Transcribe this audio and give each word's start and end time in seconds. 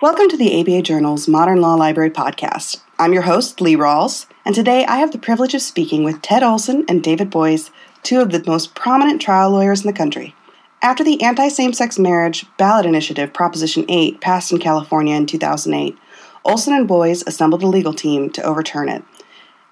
Welcome 0.00 0.28
to 0.28 0.36
the 0.36 0.60
ABA 0.60 0.82
Journal's 0.82 1.26
Modern 1.26 1.60
Law 1.60 1.74
Library 1.74 2.10
podcast. 2.10 2.80
I'm 3.00 3.12
your 3.12 3.22
host, 3.22 3.60
Lee 3.60 3.74
Rawls, 3.74 4.26
and 4.44 4.54
today 4.54 4.86
I 4.86 4.98
have 4.98 5.10
the 5.10 5.18
privilege 5.18 5.54
of 5.54 5.60
speaking 5.60 6.04
with 6.04 6.22
Ted 6.22 6.44
Olson 6.44 6.84
and 6.88 7.02
David 7.02 7.30
Boies, 7.30 7.72
two 8.04 8.20
of 8.20 8.30
the 8.30 8.40
most 8.46 8.76
prominent 8.76 9.20
trial 9.20 9.50
lawyers 9.50 9.80
in 9.80 9.88
the 9.88 9.92
country. 9.92 10.36
After 10.80 11.02
the 11.02 11.20
anti 11.20 11.48
same 11.48 11.72
sex 11.72 11.98
marriage 11.98 12.46
ballot 12.58 12.86
initiative 12.86 13.32
Proposition 13.32 13.84
8 13.88 14.20
passed 14.20 14.52
in 14.52 14.60
California 14.60 15.16
in 15.16 15.26
2008, 15.26 15.98
Olson 16.44 16.74
and 16.74 16.86
Boies 16.86 17.24
assembled 17.26 17.64
a 17.64 17.66
legal 17.66 17.92
team 17.92 18.30
to 18.30 18.42
overturn 18.44 18.88
it. 18.88 19.02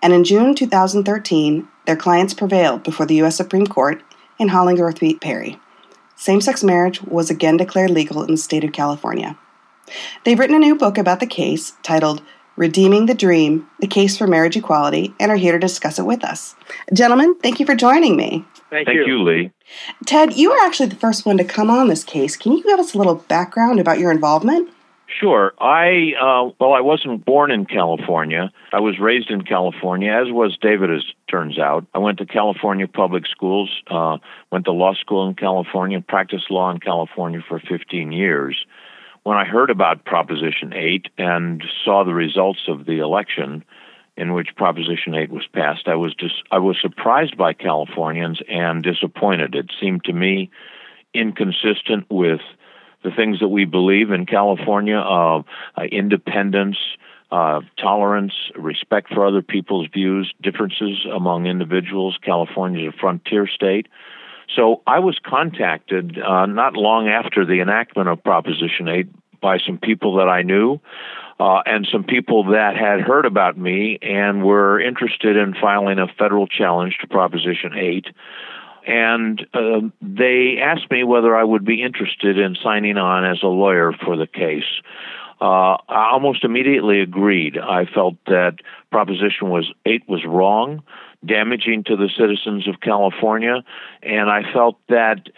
And 0.03 0.13
in 0.13 0.25
June 0.25 0.57
2013, 0.57 1.69
their 1.85 1.95
clients 1.95 2.35
prevailed 2.35 2.83
before 2.83 3.07
the 3.07 3.15
U.S. 3.17 3.37
Supreme 3.37 3.69
Court 3.69 4.03
in 4.41 4.49
Hollingsworth 4.49 4.99
v. 4.99 5.15
Perry. 5.15 5.61
Same 6.17 6.41
sex 6.41 6.65
marriage 6.65 7.01
was 7.03 7.31
again 7.31 7.57
declared 7.57 7.91
legal 7.91 8.25
in 8.25 8.33
the 8.33 8.37
state 8.37 8.65
of 8.65 8.73
California. 8.73 9.39
They've 10.25 10.39
written 10.39 10.57
a 10.57 10.61
new 10.61 10.75
book 10.75 10.99
about 10.99 11.21
the 11.21 11.27
case 11.27 11.73
titled 11.83 12.23
Redeeming 12.57 13.07
the 13.07 13.15
Dream 13.15 13.69
The 13.81 13.87
Case 13.87 14.17
for 14.17 14.27
Marriage 14.27 14.57
Equality 14.57 15.15
and 15.21 15.31
are 15.31 15.37
here 15.37 15.53
to 15.53 15.59
discuss 15.59 15.99
it 15.99 16.07
with 16.07 16.25
us. 16.25 16.55
Gentlemen, 16.93 17.35
thank 17.43 17.61
you 17.61 17.67
for 17.67 17.75
joining 17.75 18.17
me. 18.17 18.45
Thank, 18.71 18.87
Thank 18.87 18.97
you. 18.97 19.07
you, 19.07 19.23
Lee. 19.23 19.51
Ted, 20.07 20.37
you 20.37 20.51
were 20.51 20.59
actually 20.61 20.89
the 20.89 20.97
first 20.97 21.25
one 21.25 21.39
to 21.39 21.45
come 21.45 21.71
on 21.71 21.89
this 21.89 22.03
case. 22.03 22.37
Can 22.37 22.53
you 22.53 22.65
give 22.65 22.81
us 22.81 22.95
a 22.95 22.99
little 22.99 23.15
background 23.15 23.79
about 23.79 23.99
your 23.99 24.11
involvement? 24.11 24.71
Sure. 25.07 25.55
I 25.61 26.15
uh, 26.21 26.51
well, 26.59 26.73
I 26.73 26.81
wasn't 26.81 27.25
born 27.25 27.53
in 27.53 27.65
California. 27.65 28.51
I 28.73 28.81
was 28.81 28.99
raised 28.99 29.31
in 29.31 29.43
California, 29.43 30.11
as 30.13 30.33
was 30.33 30.59
David, 30.61 30.91
as 30.91 31.05
turns 31.31 31.59
out. 31.59 31.87
I 31.95 31.99
went 31.99 32.19
to 32.19 32.27
California 32.27 32.89
public 32.89 33.27
schools, 33.27 33.71
uh, 33.89 34.19
went 34.51 34.65
to 34.65 34.73
law 34.73 34.95
school 34.95 35.29
in 35.29 35.35
California, 35.35 36.01
practiced 36.01 36.51
law 36.51 36.71
in 36.71 36.81
California 36.81 37.41
for 37.47 37.61
15 37.61 38.11
years. 38.11 38.67
When 39.27 39.37
I 39.37 39.45
heard 39.45 39.71
about 39.71 40.05
Proposition 40.05 40.73
8 40.73 41.09
and 41.19 41.61
saw 41.85 42.05
the 42.05 42.15
results 42.15 42.61
of 42.69 42.87
the 42.87 43.01
election 43.01 43.65
in 44.17 44.35
which 44.35 44.55
Proposition 44.55 45.17
8 45.17 45.33
was 45.33 45.43
passed, 45.53 45.89
I 45.89 45.97
was 45.97 46.15
just 46.15 46.45
I 46.53 46.59
was 46.59 46.77
surprised 46.81 47.37
by 47.37 47.53
Californians 47.53 48.39
and 48.49 48.85
disappointed. 48.85 49.57
It 49.57 49.73
seemed 49.81 50.05
to 50.05 50.13
me 50.13 50.49
inconsistent 51.13 52.07
with 52.09 52.39
the 53.03 53.11
things 53.11 53.41
that 53.41 53.49
we 53.49 53.65
believe 53.65 54.13
in 54.13 54.27
California 54.27 54.99
of 54.99 55.45
uh, 55.77 55.83
independence, 55.91 56.77
uh, 57.33 57.63
tolerance, 57.83 58.35
respect 58.55 59.13
for 59.13 59.27
other 59.27 59.43
people's 59.43 59.89
views, 59.93 60.33
differences 60.41 61.05
among 61.13 61.47
individuals. 61.47 62.17
California 62.23 62.89
is 62.89 62.95
a 62.95 62.99
frontier 63.01 63.49
state. 63.49 63.89
So 64.55 64.83
I 64.87 65.01
was 65.01 65.19
contacted 65.25 66.19
uh, 66.19 66.47
not 66.47 66.75
long 66.75 67.09
after 67.09 67.45
the 67.45 67.61
enactment 67.61 68.09
of 68.09 68.23
Proposition 68.23 68.89
8 68.89 69.41
by 69.41 69.59
some 69.59 69.79
people 69.79 70.17
that 70.17 70.29
I 70.29 70.43
knew 70.43 70.81
uh, 71.39 71.61
and 71.67 71.87
some 71.91 72.05
people 72.05 72.45
that 72.53 72.77
had 72.77 73.01
heard 73.01 73.27
about 73.27 73.59
me 73.59 73.99
and 74.01 74.45
were 74.45 74.81
interested 74.81 75.37
in 75.37 75.55
filing 75.55 75.99
a 75.99 76.07
federal 76.19 76.47
challenge 76.47 76.97
to 77.01 77.07
Proposition 77.09 77.75
8 77.77 78.07
and 78.87 79.45
uh, 79.53 79.81
they 80.01 80.59
asked 80.63 80.91
me 80.91 81.03
whether 81.03 81.37
I 81.37 81.43
would 81.43 81.65
be 81.65 81.83
interested 81.83 82.39
in 82.39 82.57
signing 82.63 82.97
on 82.97 83.25
as 83.25 83.39
a 83.43 83.49
lawyer 83.49 83.93
for 83.93 84.17
the 84.17 84.29
case. 84.29 84.63
Uh, 85.41 85.77
I 85.89 86.11
almost 86.13 86.45
immediately 86.45 87.01
agreed. 87.01 87.59
I 87.59 87.85
felt 87.85 88.17
that 88.27 88.57
Proposition 88.91 89.51
was 89.51 89.71
eight 89.85 90.09
was 90.09 90.25
wrong, 90.25 90.83
damaging 91.25 91.85
to 91.85 91.97
the 91.97 92.09
citizens 92.17 92.67
of 92.67 92.81
California, 92.81 93.63
and 94.03 94.31
I 94.31 94.51
felt 94.53 94.79
that 94.89 95.29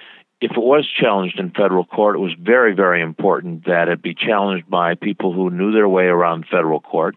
if 0.40 0.52
it 0.52 0.58
was 0.58 0.88
challenged 0.88 1.40
in 1.40 1.50
federal 1.50 1.84
court, 1.84 2.14
it 2.14 2.20
was 2.20 2.34
very, 2.40 2.74
very 2.74 3.02
important 3.02 3.64
that 3.66 3.88
it 3.88 4.00
be 4.00 4.14
challenged 4.14 4.70
by 4.70 4.94
people 4.94 5.32
who 5.32 5.50
knew 5.50 5.72
their 5.72 5.88
way 5.88 6.04
around 6.04 6.46
federal 6.48 6.80
court 6.80 7.16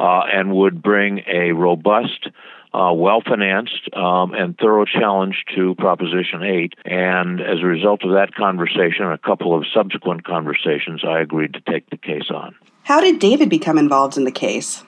uh, 0.00 0.22
and 0.32 0.52
would 0.52 0.82
bring 0.82 1.22
a 1.28 1.52
robust 1.52 2.28
uh, 2.72 2.92
well 2.94 3.20
financed 3.20 3.88
um, 3.94 4.34
and 4.34 4.56
thorough 4.58 4.84
challenge 4.84 5.44
to 5.54 5.74
Proposition 5.76 6.42
8. 6.42 6.74
And 6.84 7.40
as 7.40 7.60
a 7.60 7.66
result 7.66 8.04
of 8.04 8.12
that 8.12 8.34
conversation 8.34 9.04
and 9.04 9.12
a 9.12 9.18
couple 9.18 9.56
of 9.56 9.64
subsequent 9.72 10.24
conversations, 10.24 11.02
I 11.04 11.20
agreed 11.20 11.54
to 11.54 11.60
take 11.60 11.88
the 11.90 11.96
case 11.96 12.30
on. 12.30 12.54
How 12.84 13.00
did 13.00 13.18
David 13.18 13.48
become 13.50 13.78
involved 13.78 14.16
in 14.16 14.24
the 14.24 14.32
case? 14.32 14.82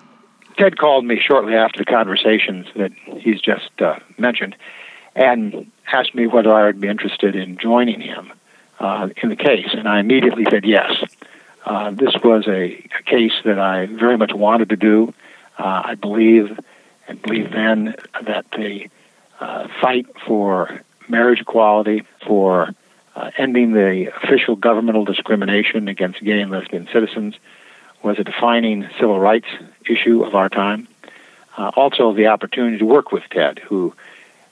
Ted 0.57 0.79
called 0.79 1.05
me 1.05 1.21
shortly 1.21 1.55
after 1.55 1.79
the 1.79 1.85
conversations 1.85 2.67
that 2.77 2.93
he's 3.19 3.41
just 3.41 3.71
uh, 3.81 3.99
mentioned 4.19 4.57
and 5.15 5.71
asked 5.93 6.15
me 6.15 6.27
whether 6.27 6.53
I 6.53 6.67
would 6.67 6.81
be 6.81 6.89
interested 6.89 7.35
in 7.35 7.57
joining 7.57 8.01
him 8.01 8.33
uh, 8.79 9.09
in 9.23 9.29
the 9.29 9.37
case, 9.37 9.69
and 9.73 9.89
I 9.89 10.01
immediately 10.01 10.45
said 10.51 10.65
yes. 10.65 10.93
Uh, 11.65 11.91
this 11.91 12.15
was 12.25 12.47
a, 12.47 12.83
a, 12.99 13.03
case 13.05 13.35
that 13.45 13.59
I 13.59 13.87
very 13.87 14.17
much 14.17 14.33
wanted 14.33 14.71
to 14.71 14.77
do. 14.77 15.13
Uh, 15.59 15.83
I 15.85 15.95
believe 15.95 16.59
and 17.11 17.21
believe 17.21 17.51
then 17.51 17.97
that 18.23 18.47
the 18.53 18.89
uh, 19.41 19.67
fight 19.81 20.07
for 20.27 20.81
marriage 21.09 21.41
equality, 21.41 22.05
for 22.25 22.73
uh, 23.17 23.31
ending 23.37 23.73
the 23.73 24.13
official 24.23 24.55
governmental 24.55 25.05
discrimination 25.05 25.89
against 25.89 26.23
gay 26.23 26.41
and 26.41 26.53
lesbian 26.53 26.89
citizens, 26.93 27.35
was 28.05 28.19
a 28.21 28.25
defining 28.25 28.89
civil 28.99 29.19
rights 29.19 29.49
issue 29.89 30.23
of 30.23 30.37
our 30.37 30.49
time. 30.49 30.87
Uh, 31.59 31.73
also, 31.75 32.15
the 32.15 32.29
opportunity 32.29 32.79
to 32.79 32.87
work 32.87 33.11
with 33.11 33.25
Ted, 33.29 33.59
who 33.59 33.93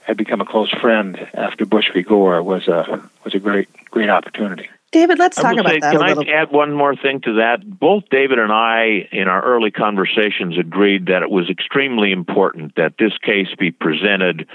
had 0.03 0.17
become 0.17 0.41
a 0.41 0.45
close 0.45 0.71
friend 0.71 1.17
after 1.35 1.65
Bush 1.65 1.93
v. 1.95 2.03
Gore, 2.03 2.43
was 2.43 2.67
a 2.67 3.09
was 3.25 3.35
a 3.35 3.39
great 3.39 3.69
great 3.91 4.11
opportunity. 4.11 4.69
David, 4.91 5.19
let's 5.19 5.37
talk 5.37 5.53
about 5.53 5.69
say, 5.69 5.81
that 5.81 5.93
can 5.93 6.01
little. 6.01 6.25
I 6.27 6.43
add 6.43 6.51
one 6.51 6.73
more 6.73 6.97
thing 6.97 7.21
to 7.23 7.35
that? 7.35 7.59
Both 7.63 8.05
David 8.11 8.39
and 8.39 8.51
I, 8.51 9.07
in 9.13 9.29
our 9.29 9.45
early 9.45 9.71
conversations, 9.71 10.57
agreed 10.59 11.07
that 11.07 11.23
it 11.23 11.31
was 11.31 11.51
extremely 11.51 12.11
important 12.11 12.75
that 12.77 12.95
this 12.99 13.13
case 13.19 13.49
be 13.59 13.71
presented 13.71 14.49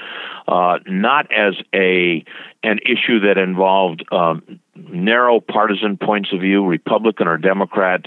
uh, 0.47 0.79
not 0.87 1.31
as 1.31 1.53
a 1.73 2.25
an 2.63 2.79
issue 2.79 3.19
that 3.27 3.37
involved 3.37 4.05
um, 4.11 4.59
narrow 4.75 5.39
partisan 5.39 5.97
points 5.97 6.29
of 6.33 6.39
view, 6.39 6.65
Republican 6.65 7.27
or 7.27 7.37
Democrat, 7.37 8.05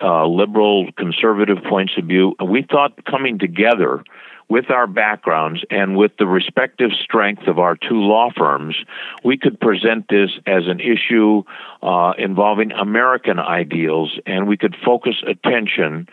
uh, 0.00 0.26
liberal, 0.26 0.90
conservative 0.96 1.58
points 1.68 1.92
of 1.98 2.06
view. 2.06 2.34
We 2.42 2.62
thought 2.62 3.04
coming 3.04 3.38
together 3.38 4.02
with 4.48 4.70
our 4.70 4.86
backgrounds 4.86 5.64
and 5.70 5.96
with 5.96 6.12
the 6.18 6.26
respective 6.26 6.90
strength 7.02 7.46
of 7.48 7.58
our 7.58 7.76
two 7.76 8.00
law 8.00 8.30
firms, 8.36 8.76
we 9.24 9.36
could 9.36 9.60
present 9.60 10.06
this 10.08 10.30
as 10.46 10.64
an 10.66 10.80
issue 10.80 11.42
uh, 11.82 12.12
involving 12.18 12.72
American 12.72 13.38
ideals, 13.38 14.18
and 14.24 14.46
we 14.46 14.56
could 14.56 14.76
focus 14.84 15.16
attention 15.26 16.08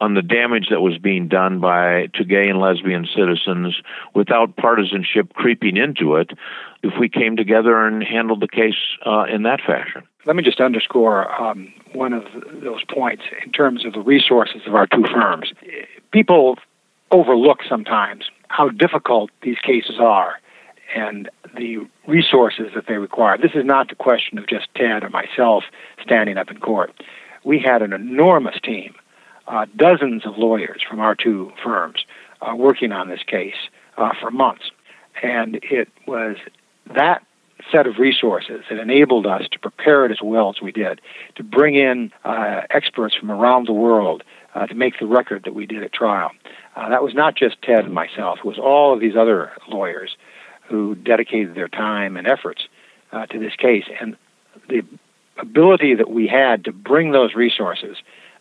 on 0.00 0.14
the 0.14 0.22
damage 0.22 0.68
that 0.70 0.80
was 0.80 0.96
being 0.98 1.28
done 1.28 1.60
by 1.60 2.06
to 2.14 2.24
gay 2.24 2.48
and 2.48 2.58
lesbian 2.58 3.06
citizens 3.14 3.76
without 4.14 4.56
partisanship 4.56 5.32
creeping 5.34 5.76
into 5.76 6.16
it 6.16 6.30
if 6.82 6.94
we 6.98 7.08
came 7.08 7.36
together 7.36 7.86
and 7.86 8.02
handled 8.02 8.40
the 8.40 8.48
case 8.48 8.74
uh, 9.04 9.24
in 9.24 9.42
that 9.42 9.60
fashion. 9.60 10.02
Let 10.26 10.36
me 10.36 10.42
just 10.42 10.60
underscore 10.60 11.30
um, 11.40 11.72
one 11.92 12.12
of 12.12 12.24
those 12.62 12.82
points 12.92 13.22
in 13.44 13.52
terms 13.52 13.84
of 13.84 13.92
the 13.92 14.00
resources 14.00 14.62
of 14.66 14.74
our 14.74 14.86
two 14.86 15.04
firms. 15.12 15.52
People 16.12 16.56
overlook 17.10 17.60
sometimes 17.68 18.30
how 18.48 18.68
difficult 18.68 19.30
these 19.42 19.58
cases 19.58 19.96
are 20.00 20.34
and 20.94 21.30
the 21.56 21.86
resources 22.06 22.72
that 22.74 22.86
they 22.86 22.96
require. 22.96 23.38
This 23.38 23.52
is 23.54 23.64
not 23.64 23.88
the 23.88 23.94
question 23.94 24.38
of 24.38 24.46
just 24.46 24.68
Ted 24.74 25.04
or 25.04 25.10
myself 25.10 25.64
standing 26.02 26.36
up 26.36 26.50
in 26.50 26.58
court. 26.58 26.92
We 27.44 27.60
had 27.60 27.82
an 27.82 27.92
enormous 27.92 28.56
team, 28.62 28.94
uh, 29.46 29.66
dozens 29.76 30.26
of 30.26 30.36
lawyers 30.36 30.82
from 30.88 31.00
our 31.00 31.14
two 31.14 31.52
firms 31.62 32.04
uh, 32.42 32.54
working 32.56 32.92
on 32.92 33.08
this 33.08 33.22
case 33.22 33.54
uh, 33.96 34.10
for 34.20 34.30
months. 34.30 34.70
And 35.22 35.60
it 35.62 35.88
was 36.06 36.36
that 36.94 37.22
set 37.70 37.86
of 37.86 37.98
resources 37.98 38.62
that 38.68 38.78
enabled 38.78 39.26
us 39.26 39.42
to 39.52 39.58
prepare 39.58 40.06
it 40.06 40.10
as 40.10 40.18
well 40.22 40.50
as 40.50 40.62
we 40.62 40.72
did, 40.72 41.00
to 41.36 41.42
bring 41.42 41.74
in 41.74 42.10
uh, 42.24 42.62
experts 42.70 43.14
from 43.14 43.30
around 43.30 43.66
the 43.66 43.72
world 43.72 44.22
uh, 44.54 44.66
to 44.66 44.74
make 44.74 44.98
the 44.98 45.06
record 45.06 45.44
that 45.44 45.54
we 45.54 45.66
did 45.66 45.82
at 45.82 45.92
trial. 45.92 46.30
Uh, 46.76 46.88
that 46.88 47.02
was 47.02 47.14
not 47.14 47.34
just 47.34 47.60
Ted 47.62 47.84
and 47.84 47.94
myself, 47.94 48.38
it 48.38 48.44
was 48.44 48.58
all 48.58 48.94
of 48.94 49.00
these 49.00 49.16
other 49.16 49.52
lawyers 49.68 50.16
who 50.68 50.94
dedicated 50.94 51.54
their 51.54 51.68
time 51.68 52.16
and 52.16 52.26
efforts 52.26 52.62
uh, 53.12 53.26
to 53.26 53.38
this 53.38 53.54
case. 53.56 53.84
And 54.00 54.16
the 54.68 54.82
ability 55.38 55.94
that 55.96 56.10
we 56.10 56.28
had 56.28 56.64
to 56.64 56.72
bring 56.72 57.12
those 57.12 57.34
resources 57.34 57.96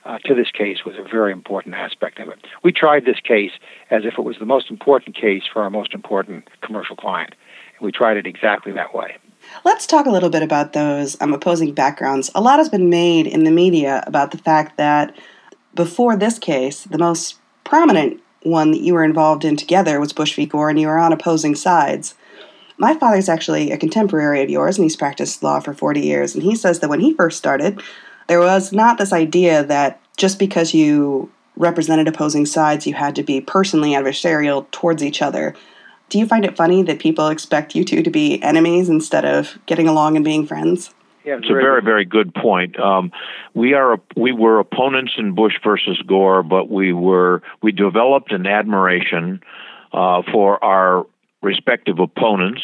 uh, 0.05 0.19
to 0.19 0.33
this 0.33 0.51
case 0.51 0.85
was 0.85 0.95
a 0.95 1.03
very 1.03 1.31
important 1.31 1.75
aspect 1.75 2.19
of 2.19 2.29
it. 2.29 2.39
We 2.63 2.71
tried 2.71 3.05
this 3.05 3.19
case 3.19 3.51
as 3.89 4.05
if 4.05 4.17
it 4.17 4.21
was 4.21 4.37
the 4.39 4.45
most 4.45 4.69
important 4.69 5.15
case 5.15 5.43
for 5.51 5.61
our 5.61 5.69
most 5.69 5.93
important 5.93 6.47
commercial 6.61 6.95
client. 6.95 7.35
And 7.77 7.85
we 7.85 7.91
tried 7.91 8.17
it 8.17 8.25
exactly 8.25 8.71
that 8.73 8.93
way. 8.93 9.17
Let's 9.65 9.87
talk 9.87 10.05
a 10.05 10.11
little 10.11 10.29
bit 10.29 10.43
about 10.43 10.73
those 10.73 11.19
um, 11.21 11.33
opposing 11.33 11.73
backgrounds. 11.73 12.29
A 12.35 12.41
lot 12.41 12.59
has 12.59 12.69
been 12.69 12.89
made 12.89 13.25
in 13.27 13.43
the 13.43 13.51
media 13.51 14.03
about 14.05 14.31
the 14.31 14.37
fact 14.37 14.77
that 14.77 15.15
before 15.73 16.15
this 16.15 16.39
case, 16.39 16.83
the 16.83 16.97
most 16.97 17.35
prominent 17.69 18.19
one 18.41 18.71
that 18.71 18.81
you 18.81 18.95
were 18.95 19.03
involved 19.03 19.45
in 19.45 19.55
together 19.55 19.99
was 19.99 20.11
Bush 20.11 20.35
v. 20.35 20.47
Gore, 20.47 20.71
and 20.71 20.79
you 20.79 20.87
were 20.87 20.97
on 20.97 21.13
opposing 21.13 21.53
sides. 21.53 22.15
My 22.79 22.95
father's 22.95 23.29
actually 23.29 23.71
a 23.71 23.77
contemporary 23.77 24.41
of 24.41 24.49
yours, 24.49 24.77
and 24.77 24.85
he's 24.85 24.95
practiced 24.95 25.43
law 25.43 25.59
for 25.59 25.73
40 25.73 26.01
years, 26.01 26.33
and 26.33 26.43
he 26.43 26.55
says 26.55 26.79
that 26.79 26.89
when 26.89 26.99
he 26.99 27.13
first 27.13 27.37
started, 27.37 27.79
there 28.27 28.39
was 28.39 28.73
not 28.73 28.97
this 28.97 29.13
idea 29.13 29.63
that 29.65 30.01
just 30.17 30.39
because 30.39 30.73
you 30.73 31.31
represented 31.57 32.07
opposing 32.07 32.47
sides, 32.47 32.87
you 32.87 32.95
had 32.95 33.15
to 33.17 33.23
be 33.23 33.39
personally 33.39 33.91
adversarial 33.91 34.69
towards 34.71 35.03
each 35.03 35.21
other. 35.21 35.55
Do 36.07 36.17
you 36.17 36.25
find 36.25 36.45
it 36.45 36.57
funny 36.57 36.81
that 36.83 36.97
people 36.97 37.27
expect 37.27 37.75
you 37.75 37.83
two 37.85 38.01
to 38.01 38.09
be 38.09 38.41
enemies 38.41 38.89
instead 38.89 39.25
of 39.25 39.59
getting 39.67 39.87
along 39.87 40.15
and 40.15 40.25
being 40.25 40.47
friends? 40.47 40.89
It's 41.37 41.49
a 41.49 41.53
very, 41.53 41.81
very 41.81 42.05
good 42.05 42.33
point. 42.33 42.79
Um, 42.79 43.11
we 43.53 43.73
are 43.73 43.99
we 44.15 44.31
were 44.31 44.59
opponents 44.59 45.13
in 45.17 45.35
Bush 45.35 45.53
versus 45.63 46.01
Gore, 46.05 46.43
but 46.43 46.69
we 46.69 46.93
were 46.93 47.41
we 47.61 47.71
developed 47.71 48.31
an 48.31 48.45
admiration 48.45 49.41
uh, 49.93 50.21
for 50.31 50.63
our 50.63 51.05
respective 51.41 51.99
opponents. 51.99 52.61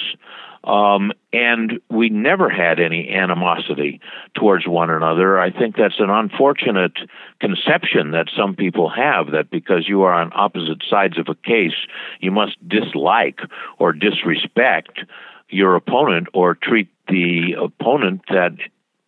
Um, 0.64 1.12
and 1.32 1.80
we 1.92 2.10
never 2.10 2.50
had 2.50 2.80
any 2.80 3.12
animosity 3.12 4.02
towards 4.34 4.68
one 4.68 4.90
another. 4.90 5.40
I 5.40 5.52
think 5.52 5.76
that's 5.76 6.00
an 6.00 6.10
unfortunate 6.10 6.98
conception 7.40 8.12
that 8.12 8.32
some 8.36 8.56
people 8.56 8.90
have 8.90 9.32
that 9.32 9.52
because 9.52 9.88
you 9.88 10.02
are 10.04 10.14
on 10.14 10.32
opposite 10.34 10.82
sides 10.90 11.20
of 11.20 11.28
a 11.30 11.36
case, 11.36 11.76
you 12.20 12.32
must 12.32 12.58
dislike 12.68 13.42
or 13.78 13.94
disrespect 13.94 15.02
your 15.50 15.76
opponent 15.76 16.30
or 16.34 16.56
treat 16.56 16.90
the 17.08 17.56
opponent 17.60 18.22
that 18.30 18.54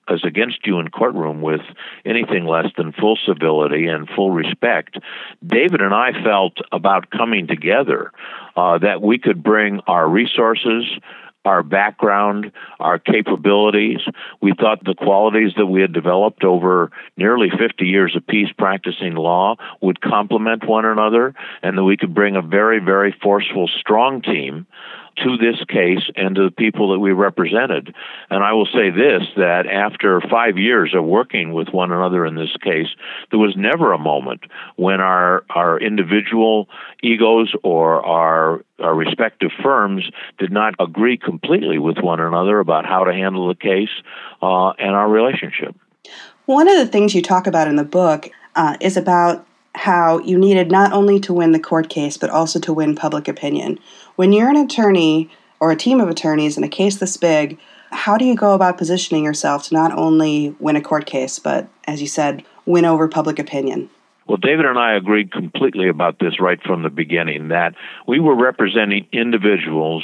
is 0.10 0.24
against 0.24 0.66
you 0.66 0.80
in 0.80 0.90
courtroom 0.90 1.42
with 1.42 1.62
anything 2.06 2.46
less 2.46 2.68
than 2.78 2.94
full 2.94 3.18
civility 3.26 3.88
and 3.88 4.08
full 4.16 4.32
respect. 4.32 4.98
David 5.46 5.82
and 5.82 5.94
I 5.94 6.12
felt 6.24 6.58
about 6.72 7.10
coming 7.10 7.48
together 7.48 8.12
uh, 8.56 8.78
that 8.80 9.02
we 9.02 9.20
could 9.20 9.44
bring 9.44 9.82
our 9.88 10.08
resources, 10.08 10.86
our 11.46 11.64
background, 11.64 12.52
our 12.80 13.00
capabilities. 13.00 14.00
We 14.42 14.54
thought 14.60 14.84
the 14.84 14.96
qualities 14.96 15.54
that 15.58 15.66
we 15.66 15.82
had 15.82 15.94
developed 15.94 16.44
over 16.44 16.92
nearly 17.16 17.50
50 17.50 17.86
years 17.86 18.16
of 18.16 18.28
peace 18.28 18.50
practicing 18.58 19.16
law 19.16 19.56
would 19.82 20.02
complement 20.02 20.68
one 20.68 20.86
another, 20.86 21.34
and 21.64 21.78
that 21.78 21.84
we 21.84 21.98
could 21.98 22.14
bring 22.14 22.36
a 22.36 22.42
very, 22.42 22.80
very 22.80 23.16
forceful, 23.22 23.68
strong 23.80 24.22
team 24.22 24.68
to 25.24 25.38
this 25.38 25.58
case 25.68 26.04
and 26.16 26.36
to 26.36 26.46
the 26.46 26.52
people 26.52 26.92
that 26.92 27.00
we 27.00 27.12
represented. 27.12 27.94
And 28.30 28.44
I 28.44 28.54
will 28.54 28.68
say 28.68 28.90
this 28.90 29.24
that 29.36 29.66
after 29.68 30.22
five 30.22 30.58
years 30.58 30.94
of 30.96 31.04
working 31.04 31.54
with 31.54 31.70
one 31.70 31.92
another 31.92 32.26
in 32.26 32.36
this 32.36 32.56
case, 32.64 32.88
there 33.32 33.40
was 33.40 33.56
never 33.56 33.94
a 33.94 33.98
moment 33.98 34.42
when 34.76 35.02
our, 35.02 35.44
our 35.50 35.80
individual 35.80 36.70
egos 37.02 37.54
or 37.64 38.06
our, 38.06 38.64
our 38.80 38.96
respective 38.96 39.52
firms 39.64 40.10
did 40.38 40.52
not 40.52 40.76
agree 40.80 41.18
completely 41.18 41.80
with 41.80 41.98
one 41.98 42.20
another 42.20 42.60
about 42.60 42.86
how 42.86 43.04
to 43.04 43.14
handle 43.14 43.48
the 43.48 43.56
case 43.56 43.90
uh, 44.42 44.70
and 44.72 44.92
our 44.92 45.10
relationship. 45.10 45.76
One 46.46 46.70
of 46.70 46.78
the 46.78 46.88
things 46.88 47.14
you 47.14 47.22
talk 47.22 47.48
about 47.48 47.68
in 47.68 47.76
the 47.76 47.84
book 47.84 48.30
uh, 48.56 48.78
is 48.80 48.98
about 48.98 49.46
how 49.78 50.20
you 50.20 50.38
needed 50.38 50.72
not 50.72 50.92
only 50.92 51.20
to 51.20 51.34
win 51.34 51.52
the 51.52 51.60
court 51.60 51.88
case, 51.90 52.18
but 52.18 52.30
also 52.30 52.60
to 52.60 52.74
win 52.74 52.96
public 52.96 53.28
opinion. 53.28 53.80
When 54.16 54.34
you're 54.34 54.50
an 54.50 54.58
attorney 54.58 55.30
or 55.60 55.72
a 55.72 55.76
team 55.76 56.02
of 56.02 56.10
attorneys 56.10 56.58
in 56.58 56.64
a 56.64 56.70
case 56.70 56.98
this 56.98 57.16
big, 57.16 57.60
how 57.92 58.18
do 58.18 58.26
you 58.26 58.36
go 58.36 58.54
about 58.54 58.78
positioning 58.78 59.24
yourself 59.24 59.68
to 59.68 59.74
not 59.74 59.92
only 59.92 60.56
win 60.60 60.76
a 60.76 60.82
court 60.82 61.06
case, 61.06 61.40
but, 61.40 61.70
as 61.86 62.02
you 62.02 62.08
said, 62.08 62.44
win 62.66 62.86
over 62.86 63.08
public 63.08 63.40
opinion? 63.40 63.90
Well, 64.28 64.38
David 64.38 64.66
and 64.66 64.78
I 64.78 64.96
agreed 64.96 65.32
completely 65.32 65.88
about 65.88 66.20
this 66.20 66.40
right 66.40 66.62
from 66.62 66.84
the 66.84 66.90
beginning 66.90 67.48
that 67.50 67.76
we 68.08 68.20
were 68.20 68.36
representing 68.36 69.08
individuals 69.14 70.04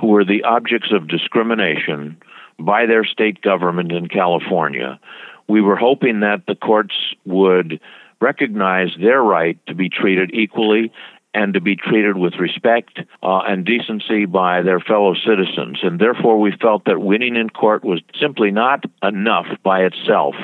who 0.00 0.08
were 0.08 0.24
the 0.24 0.42
objects 0.44 0.92
of 0.92 1.08
discrimination 1.08 2.16
by 2.58 2.86
their 2.86 3.04
state 3.04 3.40
government 3.42 3.92
in 3.92 4.08
California. 4.08 4.98
We 5.46 5.60
were 5.60 5.76
hoping 5.76 6.20
that 6.20 6.46
the 6.46 6.56
courts 6.56 6.94
would 7.24 7.80
recognize 8.20 8.88
their 9.00 9.22
right 9.22 9.58
to 9.66 9.74
be 9.74 9.88
treated 9.88 10.30
equally 10.34 10.92
and 11.34 11.54
to 11.54 11.60
be 11.60 11.76
treated 11.76 12.16
with 12.16 12.34
respect 12.40 12.98
uh, 13.22 13.40
and 13.46 13.64
decency 13.64 14.24
by 14.24 14.62
their 14.62 14.80
fellow 14.80 15.14
citizens. 15.14 15.78
And 15.82 16.00
therefore, 16.00 16.40
we 16.40 16.52
felt 16.60 16.86
that 16.86 17.00
winning 17.00 17.36
in 17.36 17.50
court 17.50 17.84
was 17.84 18.00
simply 18.18 18.50
not 18.50 18.84
enough 19.02 19.46
by 19.62 19.82
itself, 19.82 20.34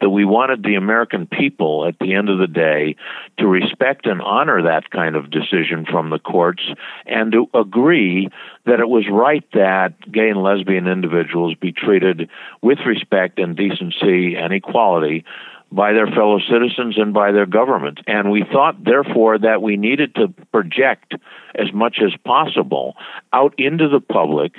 that 0.00 0.10
we 0.10 0.24
wanted 0.24 0.62
the 0.62 0.74
American 0.74 1.26
people 1.26 1.86
at 1.86 1.98
the 2.00 2.14
end 2.14 2.28
of 2.28 2.38
the 2.38 2.48
day 2.48 2.96
to 3.38 3.46
respect 3.46 4.06
and 4.06 4.20
honor 4.20 4.62
that 4.64 4.90
kind 4.90 5.14
of 5.14 5.30
decision 5.30 5.86
from 5.90 6.10
the 6.10 6.18
courts 6.18 6.62
and 7.06 7.32
to 7.32 7.46
agree 7.54 8.28
that 8.66 8.80
it 8.80 8.88
was 8.88 9.04
right 9.10 9.44
that 9.52 9.94
gay 10.10 10.28
and 10.28 10.42
lesbian 10.42 10.88
individuals 10.88 11.54
be 11.54 11.72
treated 11.72 12.28
with 12.60 12.78
respect 12.84 13.38
and 13.38 13.56
decency 13.56 14.34
and 14.36 14.52
equality 14.52 15.24
by 15.72 15.92
their 15.92 16.06
fellow 16.06 16.38
citizens 16.38 16.98
and 16.98 17.14
by 17.14 17.32
their 17.32 17.46
government. 17.46 18.00
And 18.06 18.30
we 18.30 18.44
thought, 18.44 18.84
therefore, 18.84 19.38
that 19.38 19.62
we 19.62 19.76
needed 19.76 20.14
to 20.16 20.28
project 20.52 21.14
as 21.54 21.72
much 21.72 21.98
as 22.04 22.12
possible 22.24 22.94
out 23.32 23.54
into 23.58 23.88
the 23.88 24.00
public 24.00 24.56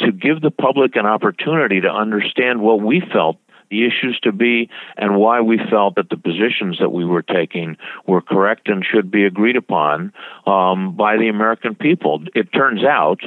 to 0.00 0.12
give 0.12 0.40
the 0.40 0.50
public 0.50 0.96
an 0.96 1.06
opportunity 1.06 1.80
to 1.80 1.88
understand 1.88 2.60
what 2.60 2.80
we 2.80 3.02
felt 3.12 3.36
the 3.70 3.84
issues 3.84 4.18
to 4.22 4.32
be 4.32 4.70
and 4.96 5.16
why 5.16 5.40
we 5.40 5.58
felt 5.70 5.96
that 5.96 6.08
the 6.08 6.16
positions 6.16 6.78
that 6.78 6.90
we 6.90 7.04
were 7.04 7.22
taking 7.22 7.76
were 8.06 8.20
correct 8.20 8.68
and 8.68 8.84
should 8.84 9.10
be 9.10 9.24
agreed 9.24 9.56
upon 9.56 10.12
um, 10.46 10.94
by 10.96 11.16
the 11.16 11.28
American 11.28 11.74
people. 11.74 12.22
It 12.34 12.52
turns 12.52 12.84
out 12.84 13.20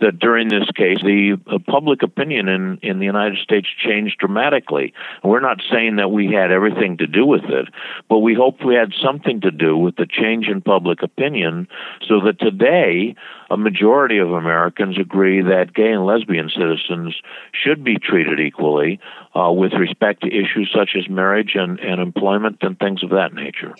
that 0.00 0.18
during 0.18 0.48
this 0.48 0.68
case, 0.76 0.98
the 1.02 1.36
uh, 1.46 1.58
public 1.66 2.02
opinion 2.02 2.48
in, 2.48 2.78
in 2.82 2.98
the 2.98 3.04
United 3.04 3.38
States 3.38 3.66
changed 3.84 4.18
dramatically. 4.18 4.92
We're 5.24 5.40
not 5.40 5.60
saying 5.70 5.96
that 5.96 6.10
we 6.10 6.32
had 6.32 6.52
everything 6.52 6.98
to 6.98 7.06
do 7.06 7.26
with 7.26 7.44
it, 7.44 7.68
but 8.08 8.18
we 8.18 8.34
hope 8.34 8.64
we 8.64 8.74
had 8.74 8.92
something 9.02 9.40
to 9.42 9.50
do 9.50 9.76
with 9.76 9.96
the 9.96 10.06
change 10.06 10.46
in 10.48 10.60
public 10.60 11.02
opinion 11.02 11.68
so 12.06 12.20
that 12.26 12.38
today 12.38 13.16
a 13.50 13.56
majority 13.56 14.18
of 14.18 14.32
Americans 14.32 14.98
agree 14.98 15.42
that 15.42 15.74
gay 15.74 15.92
and 15.92 16.04
lesbian 16.04 16.50
citizens 16.50 17.14
should 17.52 17.82
be 17.82 17.96
treated 17.98 18.40
equally 18.40 19.00
uh, 19.34 19.50
with 19.50 19.72
respect 19.72 20.22
to 20.22 20.28
issues 20.28 20.70
such 20.74 20.90
as 20.96 21.08
marriage 21.08 21.52
and, 21.54 21.80
and 21.80 22.00
employment 22.00 22.58
and 22.60 22.78
things 22.78 23.02
of 23.02 23.10
that 23.10 23.32
nature. 23.32 23.74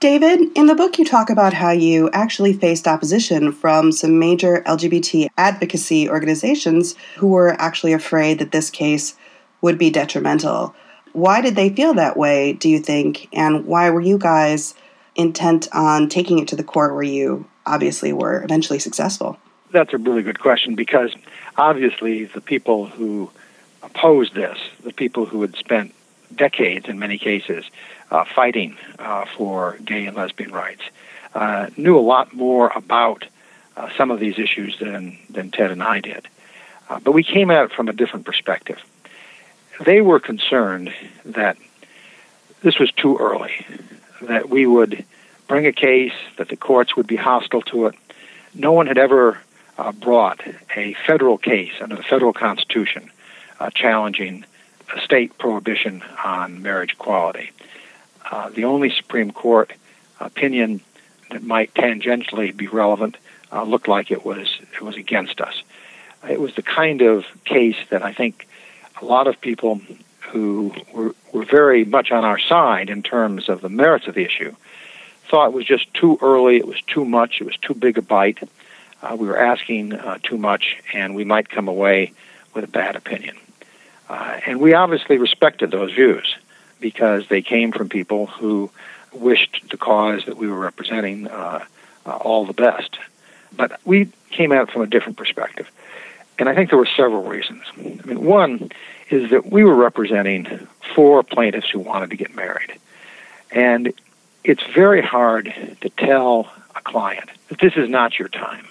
David, 0.00 0.56
in 0.56 0.66
the 0.66 0.76
book, 0.76 0.96
you 0.96 1.04
talk 1.04 1.28
about 1.28 1.52
how 1.52 1.72
you 1.72 2.08
actually 2.12 2.52
faced 2.52 2.86
opposition 2.86 3.50
from 3.50 3.90
some 3.90 4.20
major 4.20 4.62
LGBT 4.64 5.26
advocacy 5.36 6.08
organizations 6.08 6.94
who 7.16 7.26
were 7.26 7.60
actually 7.60 7.92
afraid 7.92 8.38
that 8.38 8.52
this 8.52 8.70
case 8.70 9.16
would 9.60 9.76
be 9.76 9.90
detrimental. 9.90 10.72
Why 11.14 11.40
did 11.40 11.56
they 11.56 11.70
feel 11.70 11.94
that 11.94 12.16
way, 12.16 12.52
do 12.52 12.68
you 12.68 12.78
think? 12.78 13.26
And 13.32 13.66
why 13.66 13.90
were 13.90 14.00
you 14.00 14.18
guys 14.18 14.74
intent 15.16 15.66
on 15.72 16.08
taking 16.08 16.38
it 16.38 16.46
to 16.48 16.56
the 16.56 16.62
court 16.62 16.94
where 16.94 17.02
you 17.02 17.48
obviously 17.66 18.12
were 18.12 18.44
eventually 18.44 18.78
successful? 18.78 19.36
That's 19.72 19.92
a 19.92 19.98
really 19.98 20.22
good 20.22 20.38
question 20.38 20.76
because 20.76 21.12
obviously 21.56 22.26
the 22.26 22.40
people 22.40 22.86
who 22.86 23.32
opposed 23.82 24.32
this, 24.32 24.58
the 24.84 24.92
people 24.92 25.26
who 25.26 25.40
had 25.42 25.56
spent 25.56 25.92
decades 26.36 26.88
in 26.88 27.00
many 27.00 27.18
cases 27.18 27.64
uh, 28.10 28.24
fighting 28.24 28.76
uh, 28.98 29.24
for 29.36 29.76
gay 29.84 30.06
and 30.06 30.16
lesbian 30.16 30.52
rights, 30.52 30.82
uh, 31.34 31.68
knew 31.76 31.98
a 31.98 32.00
lot 32.00 32.32
more 32.32 32.68
about 32.74 33.24
uh, 33.76 33.88
some 33.96 34.10
of 34.10 34.18
these 34.18 34.38
issues 34.38 34.78
than, 34.78 35.18
than 35.30 35.50
Ted 35.50 35.70
and 35.70 35.82
I 35.82 36.00
did. 36.00 36.26
Uh, 36.88 37.00
but 37.00 37.12
we 37.12 37.22
came 37.22 37.50
at 37.50 37.64
it 37.64 37.72
from 37.72 37.88
a 37.88 37.92
different 37.92 38.24
perspective. 38.24 38.78
They 39.84 40.00
were 40.00 40.20
concerned 40.20 40.92
that 41.24 41.56
this 42.62 42.78
was 42.78 42.90
too 42.92 43.18
early, 43.18 43.66
that 44.22 44.48
we 44.48 44.66
would 44.66 45.04
bring 45.46 45.66
a 45.66 45.72
case, 45.72 46.12
that 46.36 46.48
the 46.48 46.56
courts 46.56 46.96
would 46.96 47.06
be 47.06 47.16
hostile 47.16 47.62
to 47.62 47.86
it. 47.86 47.94
No 48.54 48.72
one 48.72 48.86
had 48.86 48.98
ever 48.98 49.38
uh, 49.76 49.92
brought 49.92 50.40
a 50.74 50.94
federal 51.06 51.38
case 51.38 51.72
under 51.80 51.94
the 51.94 52.02
federal 52.02 52.32
Constitution 52.32 53.10
challenging 53.74 54.44
a 54.94 55.00
state 55.00 55.36
prohibition 55.38 56.02
on 56.24 56.62
marriage 56.62 56.92
equality. 56.92 57.50
Uh, 58.30 58.50
the 58.50 58.64
only 58.64 58.90
Supreme 58.90 59.30
Court 59.30 59.72
opinion 60.20 60.80
that 61.30 61.42
might 61.42 61.72
tangentially 61.74 62.56
be 62.56 62.66
relevant 62.66 63.16
uh, 63.52 63.62
looked 63.62 63.88
like 63.88 64.10
it 64.10 64.24
was 64.24 64.58
it 64.74 64.82
was 64.82 64.96
against 64.96 65.40
us. 65.40 65.62
It 66.28 66.40
was 66.40 66.54
the 66.54 66.62
kind 66.62 67.02
of 67.02 67.24
case 67.44 67.76
that 67.90 68.02
I 68.02 68.12
think 68.12 68.46
a 69.00 69.04
lot 69.04 69.28
of 69.28 69.40
people 69.40 69.80
who 70.20 70.74
were, 70.92 71.14
were 71.32 71.44
very 71.44 71.84
much 71.84 72.10
on 72.10 72.24
our 72.24 72.38
side 72.38 72.90
in 72.90 73.02
terms 73.02 73.48
of 73.48 73.60
the 73.60 73.68
merits 73.68 74.06
of 74.06 74.14
the 74.14 74.24
issue 74.24 74.54
thought 75.28 75.48
it 75.48 75.52
was 75.52 75.66
just 75.66 75.92
too 75.94 76.18
early, 76.22 76.56
it 76.56 76.66
was 76.66 76.80
too 76.82 77.04
much, 77.04 77.40
it 77.40 77.44
was 77.44 77.56
too 77.58 77.74
big 77.74 77.98
a 77.98 78.02
bite. 78.02 78.38
Uh, 79.02 79.16
we 79.18 79.28
were 79.28 79.38
asking 79.38 79.92
uh, 79.92 80.18
too 80.22 80.38
much, 80.38 80.78
and 80.92 81.14
we 81.14 81.24
might 81.24 81.48
come 81.48 81.68
away 81.68 82.12
with 82.54 82.64
a 82.64 82.68
bad 82.68 82.96
opinion. 82.96 83.36
Uh, 84.08 84.40
and 84.46 84.60
we 84.60 84.74
obviously 84.74 85.18
respected 85.18 85.70
those 85.70 85.92
views 85.92 86.34
because 86.80 87.28
they 87.28 87.42
came 87.42 87.72
from 87.72 87.88
people 87.88 88.26
who 88.26 88.70
wished 89.12 89.64
the 89.70 89.76
cause 89.76 90.24
that 90.26 90.36
we 90.36 90.48
were 90.48 90.58
representing 90.58 91.26
uh, 91.28 91.64
uh, 92.06 92.10
all 92.10 92.46
the 92.46 92.52
best. 92.52 92.98
But 93.56 93.80
we 93.84 94.10
came 94.30 94.52
at 94.52 94.62
it 94.62 94.70
from 94.70 94.82
a 94.82 94.86
different 94.86 95.18
perspective. 95.18 95.70
And 96.38 96.48
I 96.48 96.54
think 96.54 96.70
there 96.70 96.78
were 96.78 96.88
several 96.96 97.24
reasons. 97.24 97.62
I 97.76 98.06
mean, 98.06 98.24
one 98.24 98.70
is 99.10 99.30
that 99.30 99.46
we 99.46 99.64
were 99.64 99.74
representing 99.74 100.68
four 100.94 101.22
plaintiffs 101.22 101.68
who 101.70 101.80
wanted 101.80 102.10
to 102.10 102.16
get 102.16 102.34
married. 102.34 102.78
And 103.50 103.92
it's 104.44 104.62
very 104.62 105.02
hard 105.02 105.52
to 105.80 105.90
tell 105.90 106.50
a 106.76 106.80
client 106.80 107.30
that 107.48 107.58
this 107.58 107.74
is 107.76 107.88
not 107.88 108.18
your 108.18 108.28
time, 108.28 108.68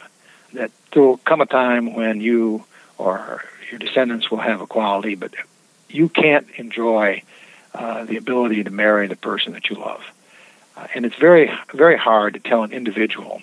that 0.54 0.72
there 0.92 1.04
will 1.04 1.18
come 1.18 1.42
a 1.42 1.46
time 1.46 1.94
when 1.94 2.22
you 2.22 2.64
or 2.98 3.44
your 3.70 3.80
descendants 3.80 4.32
will 4.32 4.38
have 4.38 4.62
equality, 4.62 5.16
but 5.16 5.34
you 5.90 6.10
can't 6.10 6.48
enjoy 6.58 7.22
uh, 7.77 8.05
the 8.05 8.17
ability 8.17 8.63
to 8.63 8.72
marry 8.72 9.07
the 9.07 9.15
person 9.15 9.53
that 9.53 9.69
you 9.69 9.75
love. 9.75 10.03
Uh, 10.75 10.88
and 10.96 11.05
it's 11.05 11.15
very, 11.15 11.51
very 11.74 11.96
hard 11.98 12.34
to 12.34 12.39
tell 12.39 12.63
an 12.63 12.72
individual 12.72 13.39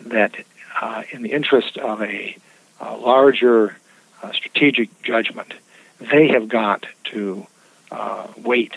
that 0.00 0.34
uh, 0.80 1.04
in 1.12 1.22
the 1.22 1.30
interest 1.30 1.78
of 1.78 2.02
a, 2.02 2.36
a 2.80 2.96
larger 2.96 3.76
uh, 4.22 4.32
strategic 4.32 4.88
judgment, 5.02 5.54
they 6.00 6.28
have 6.28 6.48
got 6.48 6.84
to 7.04 7.46
uh, 7.92 8.26
wait 8.36 8.74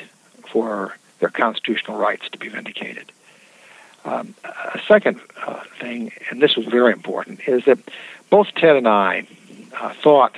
for 0.51 0.95
their 1.19 1.29
constitutional 1.29 1.97
rights 1.97 2.29
to 2.31 2.37
be 2.37 2.49
vindicated. 2.49 3.11
Um, 4.05 4.35
a 4.43 4.79
second 4.87 5.21
uh, 5.41 5.63
thing, 5.79 6.11
and 6.29 6.39
this 6.41 6.55
was 6.55 6.67
very 6.67 6.91
important, 6.91 7.47
is 7.47 7.65
that 7.65 7.79
both 8.29 8.47
Ted 8.55 8.75
and 8.75 8.87
I 8.87 9.25
uh, 9.75 9.93
thought 10.03 10.37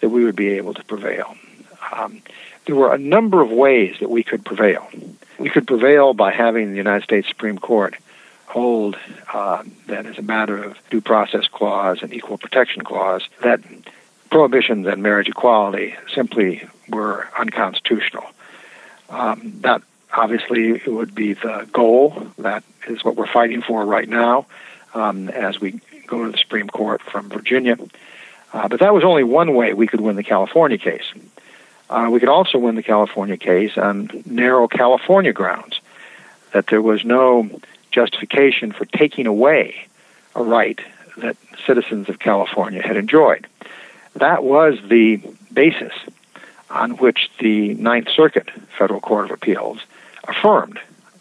that 0.00 0.08
we 0.08 0.24
would 0.24 0.36
be 0.36 0.48
able 0.50 0.74
to 0.74 0.84
prevail. 0.84 1.36
Um, 1.92 2.22
there 2.66 2.76
were 2.76 2.94
a 2.94 2.98
number 2.98 3.40
of 3.40 3.50
ways 3.50 3.96
that 4.00 4.10
we 4.10 4.22
could 4.22 4.44
prevail. 4.44 4.88
We 5.38 5.50
could 5.50 5.66
prevail 5.66 6.14
by 6.14 6.32
having 6.32 6.70
the 6.70 6.76
United 6.76 7.04
States 7.04 7.28
Supreme 7.28 7.58
Court 7.58 7.96
hold 8.46 8.98
uh, 9.32 9.64
that 9.86 10.06
as 10.06 10.18
a 10.18 10.22
matter 10.22 10.62
of 10.62 10.76
due 10.90 11.00
process 11.00 11.48
clause 11.48 12.02
and 12.02 12.12
equal 12.12 12.38
protection 12.38 12.82
clause 12.84 13.26
that 13.42 13.60
prohibitions 14.30 14.86
on 14.86 15.00
marriage 15.02 15.28
equality 15.28 15.94
simply 16.14 16.68
were 16.88 17.28
unconstitutional. 17.38 18.24
Um, 19.08 19.60
that 19.60 19.82
obviously 20.12 20.80
would 20.86 21.14
be 21.14 21.32
the 21.32 21.68
goal. 21.72 22.26
That 22.38 22.62
is 22.86 23.02
what 23.04 23.16
we're 23.16 23.26
fighting 23.26 23.62
for 23.62 23.84
right 23.84 24.08
now 24.08 24.46
um, 24.94 25.28
as 25.28 25.60
we 25.60 25.80
go 26.06 26.24
to 26.24 26.30
the 26.30 26.38
Supreme 26.38 26.68
Court 26.68 27.00
from 27.02 27.28
Virginia. 27.28 27.76
Uh, 28.52 28.68
but 28.68 28.80
that 28.80 28.92
was 28.92 29.02
only 29.02 29.24
one 29.24 29.54
way 29.54 29.72
we 29.72 29.86
could 29.86 30.00
win 30.00 30.16
the 30.16 30.22
California 30.22 30.76
case. 30.76 31.10
Uh, 31.92 32.08
we 32.08 32.18
could 32.18 32.30
also 32.30 32.56
win 32.56 32.74
the 32.74 32.82
California 32.82 33.36
case 33.36 33.76
on 33.76 34.08
narrow 34.24 34.66
California 34.66 35.34
grounds, 35.34 35.78
that 36.52 36.66
there 36.68 36.80
was 36.80 37.04
no 37.04 37.50
justification 37.90 38.72
for 38.72 38.86
taking 38.86 39.26
away 39.26 39.86
a 40.34 40.42
right 40.42 40.80
that 41.18 41.36
citizens 41.66 42.08
of 42.08 42.18
California 42.18 42.80
had 42.80 42.96
enjoyed. 42.96 43.46
That 44.14 44.42
was 44.42 44.78
the 44.88 45.20
basis 45.52 45.92
on 46.70 46.92
which 46.96 47.30
the 47.38 47.74
Ninth 47.74 48.08
Circuit 48.08 48.48
Federal 48.78 49.02
Court 49.02 49.26
of 49.26 49.32
Appeals 49.32 49.80
affirmed 50.24 50.80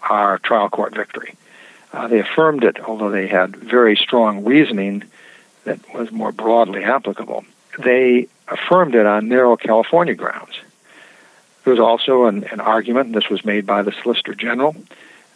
our 0.09 0.37
trial 0.37 0.69
court 0.69 0.95
victory. 0.95 1.35
Uh, 1.91 2.07
they 2.07 2.19
affirmed 2.19 2.63
it, 2.63 2.79
although 2.79 3.11
they 3.11 3.27
had 3.27 3.57
very 3.57 3.97
strong 3.97 4.45
reasoning 4.45 5.03
that 5.65 5.79
was 5.93 6.13
more 6.13 6.31
broadly 6.31 6.85
applicable. 6.85 7.43
They 7.77 8.29
affirmed 8.51 8.95
it 8.95 9.05
on 9.05 9.29
narrow 9.29 9.55
California 9.55 10.13
grounds. 10.13 10.59
There 11.63 11.73
was 11.73 11.79
also 11.79 12.25
an, 12.25 12.43
an 12.45 12.59
argument, 12.59 13.07
and 13.07 13.15
this 13.15 13.29
was 13.29 13.45
made 13.45 13.65
by 13.65 13.81
the 13.81 13.91
Solicitor 13.91 14.35
General, 14.35 14.75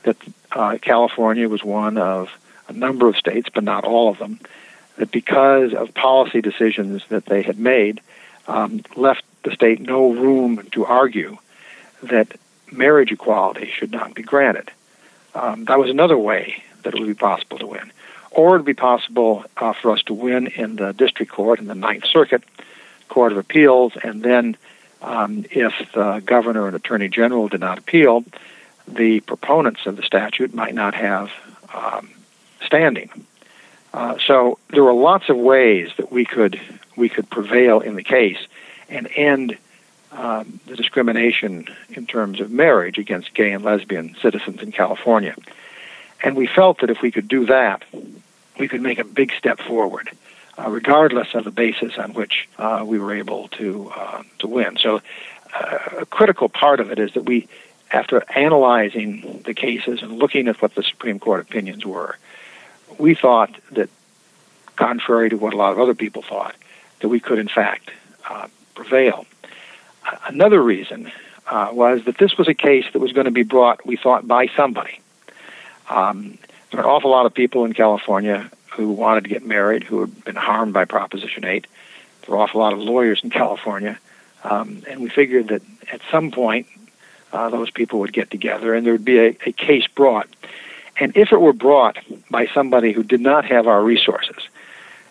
that 0.04 0.18
uh, 0.52 0.78
California 0.82 1.48
was 1.48 1.64
one 1.64 1.98
of 1.98 2.30
a 2.68 2.74
number 2.74 3.08
of 3.08 3.16
states, 3.16 3.50
but 3.54 3.64
not 3.64 3.86
all 3.86 4.10
of 4.10 4.18
them, 4.18 4.40
that 4.98 5.12
because 5.12 5.74
of 5.74 5.94
policy 5.94 6.42
decisions 6.42 7.04
that 7.10 7.26
they 7.26 7.42
had 7.42 7.60
made, 7.60 8.02
um, 8.48 8.82
left 8.96 9.24
the 9.44 9.52
state 9.52 9.80
no 9.80 10.12
room 10.12 10.68
to 10.72 10.86
argue 10.86 11.38
that 12.04 12.28
marriage 12.72 13.12
equality 13.12 13.72
should 13.72 13.92
not 13.92 14.14
be 14.14 14.24
granted. 14.24 14.72
Um, 15.34 15.66
that 15.66 15.80
was 15.80 15.90
another 15.90 16.18
way 16.18 16.64
that 16.84 16.94
it 16.94 17.00
would 17.00 17.08
be 17.08 17.14
possible 17.14 17.60
to 17.60 17.68
win. 17.68 17.92
Or 18.32 18.56
it 18.56 18.60
would 18.60 18.66
be 18.66 18.74
possible 18.74 19.46
uh, 19.58 19.74
for 19.74 19.92
us 19.92 20.04
to 20.04 20.14
win 20.14 20.48
in 20.48 20.76
the 20.76 20.92
district 20.94 21.32
court, 21.32 21.60
in 21.60 21.68
the 21.68 21.76
Ninth 21.76 22.06
Circuit 22.06 22.44
Court 23.08 23.32
of 23.32 23.38
Appeals, 23.38 23.94
and 24.02 24.24
then 24.24 24.58
um, 25.02 25.46
if 25.52 25.74
the 25.94 26.22
governor 26.26 26.68
and 26.68 26.76
attorney 26.76 27.10
general 27.10 27.48
did 27.48 27.60
not 27.60 27.78
appeal, 27.78 28.24
the 28.88 29.20
proponents 29.22 29.86
of 29.86 29.98
the 29.98 30.04
statute 30.04 30.54
might 30.54 30.74
not 30.74 30.96
have 30.96 31.32
um, 31.74 32.10
standing. 32.66 33.10
Uh, 33.94 34.18
so 34.26 34.60
there 34.70 34.84
were 34.84 34.94
lots 34.94 35.30
of 35.30 35.38
ways 35.38 35.90
that 35.98 36.12
we 36.12 36.26
could 36.26 36.60
we 36.96 37.10
could 37.10 37.30
prevail 37.30 37.80
in 37.80 37.96
the 37.96 38.04
case 38.04 38.38
and 38.90 39.08
end 39.16 39.58
um, 40.12 40.60
the 40.66 40.76
discrimination 40.76 41.68
in 41.90 42.06
terms 42.06 42.40
of 42.40 42.52
marriage 42.52 42.98
against 42.98 43.34
gay 43.34 43.52
and 43.52 43.64
lesbian 43.64 44.16
citizens 44.22 44.62
in 44.62 44.72
California. 44.72 45.36
And 46.24 46.36
we 46.36 46.48
felt 46.48 46.80
that 46.80 46.90
if 46.90 47.02
we 47.02 47.12
could 47.12 47.28
do 47.28 47.46
that, 47.48 47.84
we 48.58 48.68
could 48.68 48.82
make 48.82 49.00
a 49.00 49.04
big 49.04 49.34
step 49.34 49.60
forward, 49.60 50.10
uh, 50.58 50.70
regardless 50.70 51.34
of 51.34 51.44
the 51.44 51.52
basis 51.52 51.98
on 51.98 52.14
which 52.14 52.48
uh, 52.58 52.84
we 52.86 53.00
were 53.00 53.14
able 53.14 53.48
to 53.50 53.92
uh, 53.96 54.24
to 54.40 54.48
win. 54.48 54.78
So, 54.78 55.02
uh, 55.54 55.78
a 56.00 56.06
critical 56.06 56.50
part 56.50 56.80
of 56.80 56.92
it 56.92 57.00
is 57.00 57.14
that 57.14 57.24
we, 57.24 57.48
after 57.92 58.24
analyzing 58.36 59.44
the 59.46 59.54
cases 59.54 60.02
and 60.02 60.14
looking 60.14 60.48
at 60.48 60.62
what 60.62 60.76
the 60.76 60.84
Supreme 60.84 61.20
Court 61.20 61.42
opinions 61.42 61.86
were, 61.86 62.18
we 62.98 63.16
thought 63.16 63.56
that, 63.72 63.90
contrary 64.76 65.30
to 65.30 65.38
what 65.38 65.54
a 65.54 65.58
lot 65.58 65.72
of 65.72 65.80
other 65.80 65.96
people 65.96 66.22
thought, 66.22 66.56
that 67.00 67.08
we 67.10 67.20
could 67.20 67.40
in 67.40 67.48
fact 67.48 67.92
uh, 68.30 68.48
prevail. 68.74 69.26
Another 70.28 70.62
reason 70.62 71.12
uh, 71.48 71.70
was 71.72 72.04
that 72.06 72.18
this 72.18 72.38
was 72.38 72.48
a 72.48 72.54
case 72.54 72.86
that 72.94 73.00
was 73.00 73.12
going 73.14 73.26
to 73.26 73.32
be 73.32 73.44
brought, 73.44 73.86
we 73.86 73.96
thought, 73.96 74.28
by 74.28 74.48
somebody. 74.56 75.00
Um, 75.90 76.38
there 76.72 76.80
are 76.82 76.84
an 76.84 76.90
awful 76.90 77.12
lot 77.12 77.26
of 77.26 77.34
people 77.34 77.66
in 77.66 77.74
California 77.74 78.50
who 78.76 78.92
wanted 78.92 79.24
to 79.24 79.30
get 79.30 79.46
married 79.46 79.84
who 79.84 80.02
had 80.02 80.24
been 80.24 80.36
harmed 80.36 80.74
by 80.74 80.86
Proposition 80.86 81.46
8. 81.46 81.68
There 82.22 82.36
were 82.36 82.38
an 82.38 82.50
awful 82.50 82.62
lot 82.62 82.74
of 82.74 82.80
lawyers 82.80 83.22
in 83.24 83.30
California. 83.30 83.98
Um, 84.44 84.84
and 84.88 85.02
we 85.02 85.10
figured 85.10 85.48
that 85.50 85.62
at 85.92 86.02
some 86.12 86.32
point 86.32 86.68
uh, 87.34 87.50
those 87.50 87.72
people 87.72 88.00
would 88.00 88.14
get 88.14 88.30
together 88.30 88.74
and 88.74 88.86
there 88.86 88.94
would 88.94 89.06
be 89.06 89.20
a, 89.20 89.38
a 89.46 89.52
case 89.52 89.88
brought. 89.88 90.28
And 91.00 91.16
if 91.18 91.32
it 91.32 91.42
were 91.42 91.54
brought 91.54 91.98
by 92.30 92.48
somebody 92.48 92.92
who 92.92 93.04
did 93.04 93.22
not 93.22 93.46
have 93.46 93.68
our 93.68 93.84
resources 93.84 94.48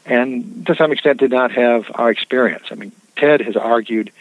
and 0.07 0.67
to 0.67 0.75
some 0.75 0.93
extent 0.93 1.21
did 1.21 1.31
not 1.31 1.53
have 1.53 1.91
our 1.95 2.11
experience, 2.11 2.67
I 2.71 2.75
mean, 2.75 2.93
Ted 3.17 3.41
has 3.41 3.57
argued 3.57 4.13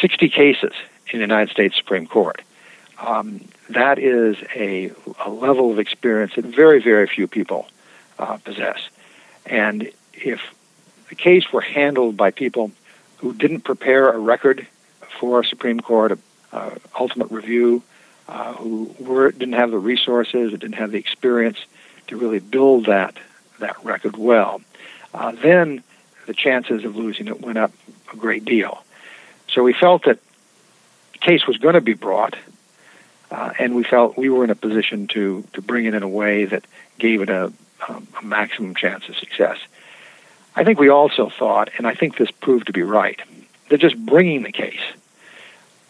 60 0.00 0.28
cases 0.28 0.72
in 1.10 1.18
the 1.18 1.24
United 1.24 1.50
States 1.50 1.76
Supreme 1.76 2.06
Court. 2.06 2.42
Um, 2.98 3.40
that 3.70 3.98
is 3.98 4.36
a, 4.54 4.92
a, 5.24 5.30
level 5.30 5.70
of 5.70 5.78
experience 5.78 6.34
that 6.34 6.44
very, 6.44 6.82
very 6.82 7.06
few 7.06 7.26
people 7.26 7.68
uh, 8.20 8.36
possess. 8.38 8.78
And 9.46 9.90
if 10.12 10.40
the 11.08 11.14
case 11.14 11.52
were 11.52 11.60
handled 11.60 12.16
by 12.16 12.30
people 12.30 12.70
who 13.18 13.34
didn't 13.34 13.62
prepare 13.62 14.10
a 14.10 14.18
record 14.18 14.66
for 15.18 15.40
a 15.40 15.44
Supreme 15.44 15.80
Court, 15.80 16.18
uh, 16.52 16.70
ultimate 16.98 17.30
review, 17.30 17.82
uh, 18.28 18.54
who 18.54 18.94
were, 19.00 19.32
didn't 19.32 19.54
have 19.54 19.70
the 19.70 19.78
resources, 19.78 20.52
didn't 20.52 20.74
have 20.74 20.92
the 20.92 20.98
experience 20.98 21.58
to 22.06 22.16
really 22.16 22.38
build 22.38 22.86
that 22.86 23.16
that 23.58 23.84
record 23.84 24.16
well, 24.16 24.60
uh, 25.12 25.32
then 25.32 25.82
the 26.26 26.34
chances 26.34 26.84
of 26.84 26.96
losing 26.96 27.26
it 27.26 27.40
went 27.40 27.58
up 27.58 27.72
a 28.12 28.16
great 28.16 28.44
deal. 28.44 28.82
So 29.48 29.62
we 29.62 29.72
felt 29.72 30.04
that 30.04 30.18
the 31.12 31.18
case 31.18 31.46
was 31.46 31.58
going 31.58 31.74
to 31.74 31.80
be 31.80 31.94
brought, 31.94 32.36
uh, 33.30 33.52
and 33.58 33.74
we 33.74 33.84
felt 33.84 34.16
we 34.16 34.30
were 34.30 34.44
in 34.44 34.50
a 34.50 34.54
position 34.54 35.08
to, 35.08 35.44
to 35.52 35.60
bring 35.60 35.86
it 35.86 35.94
in 35.94 36.02
a 36.02 36.08
way 36.08 36.44
that 36.46 36.64
gave 36.98 37.20
it 37.20 37.30
a, 37.30 37.52
um, 37.88 38.06
a 38.20 38.24
maximum 38.24 38.74
chance 38.74 39.08
of 39.08 39.16
success. 39.16 39.58
I 40.56 40.64
think 40.64 40.78
we 40.78 40.88
also 40.88 41.30
thought, 41.30 41.70
and 41.78 41.86
I 41.86 41.94
think 41.94 42.16
this 42.16 42.30
proved 42.30 42.66
to 42.66 42.72
be 42.72 42.82
right, 42.82 43.20
that 43.68 43.78
just 43.80 43.96
bringing 43.96 44.42
the 44.42 44.52
case 44.52 44.80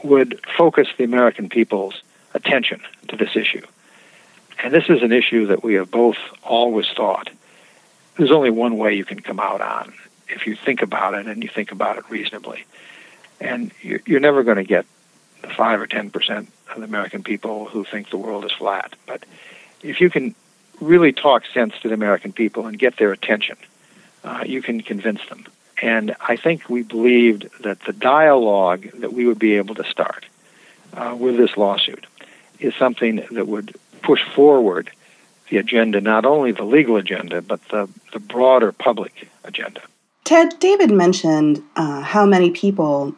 would 0.03 0.41
focus 0.57 0.89
the 0.97 1.05
American 1.05 1.49
people's 1.49 2.03
attention 2.35 2.81
to 3.09 3.17
this 3.17 3.37
issue. 3.37 3.67
And 4.63 4.73
this 4.73 4.89
is 4.89 5.03
an 5.03 5.13
issue 5.13 5.47
that 5.47 5.63
we 5.65 5.75
have 5.75 5.91
both 5.91 6.19
always 6.43 6.89
thought 6.89 7.31
there's 8.17 8.31
only 8.31 8.51
one 8.51 8.77
way 8.77 8.95
you 8.95 9.05
can 9.05 9.21
come 9.21 9.41
out 9.41 9.63
on 9.63 9.95
if 10.29 10.47
you 10.47 10.55
think 10.55 10.83
about 10.83 11.15
it 11.15 11.27
and 11.27 11.43
you 11.43 11.49
think 11.49 11.73
about 11.73 11.97
it 11.97 12.05
reasonably 12.11 12.67
and 13.41 13.73
you're 13.83 14.21
never 14.21 14.43
going 14.43 14.59
to 14.59 14.65
get 14.65 14.85
the 15.43 15.49
five 15.49 15.81
or 15.81 15.87
ten 15.87 16.11
percent 16.11 16.53
of 16.71 16.81
the 16.81 16.85
American 16.85 17.23
people 17.23 17.67
who 17.67 17.85
think 17.85 18.11
the 18.11 18.19
world 18.19 18.45
is 18.45 18.53
flat. 18.53 18.95
But 19.07 19.25
if 19.83 20.01
you 20.01 20.11
can 20.11 20.35
really 20.81 21.13
talk 21.13 21.45
sense 21.53 21.75
to 21.83 21.89
the 21.89 21.95
American 21.95 22.33
people 22.33 22.67
and 22.67 22.79
get 22.79 22.97
their 22.97 23.13
attention, 23.13 23.57
uh, 24.25 24.45
you 24.47 24.63
can 24.63 24.81
convince 24.81 25.21
them. 25.29 25.47
And 25.83 26.15
I 26.21 26.37
think 26.37 26.69
we 26.69 26.83
believed 26.83 27.49
that 27.63 27.81
the 27.81 27.93
dialogue 27.93 28.89
that 28.95 29.13
we 29.13 29.27
would 29.27 29.39
be 29.39 29.57
able 29.57 29.75
to 29.77 29.85
start 29.85 30.27
uh, 30.93 31.17
with 31.19 31.37
this 31.37 31.57
lawsuit 31.57 32.07
is 32.59 32.75
something 32.75 33.25
that 33.31 33.47
would 33.47 33.75
push 34.03 34.21
forward 34.35 34.91
the 35.49 35.57
agenda, 35.57 36.01
not 36.01 36.25
only 36.25 36.53
the 36.53 36.65
legal 36.65 36.97
agenda, 36.97 37.43
but 37.43 37.61
the, 37.69 37.89
the 38.13 38.21
broader 38.21 38.73
public 38.73 39.29
agenda. 39.45 39.81
Ted, 40.25 40.59
David 40.61 40.91
mentioned 40.91 41.63
uh, 41.77 42.03
how 42.03 42.25
many 42.25 42.51
people 42.51 43.15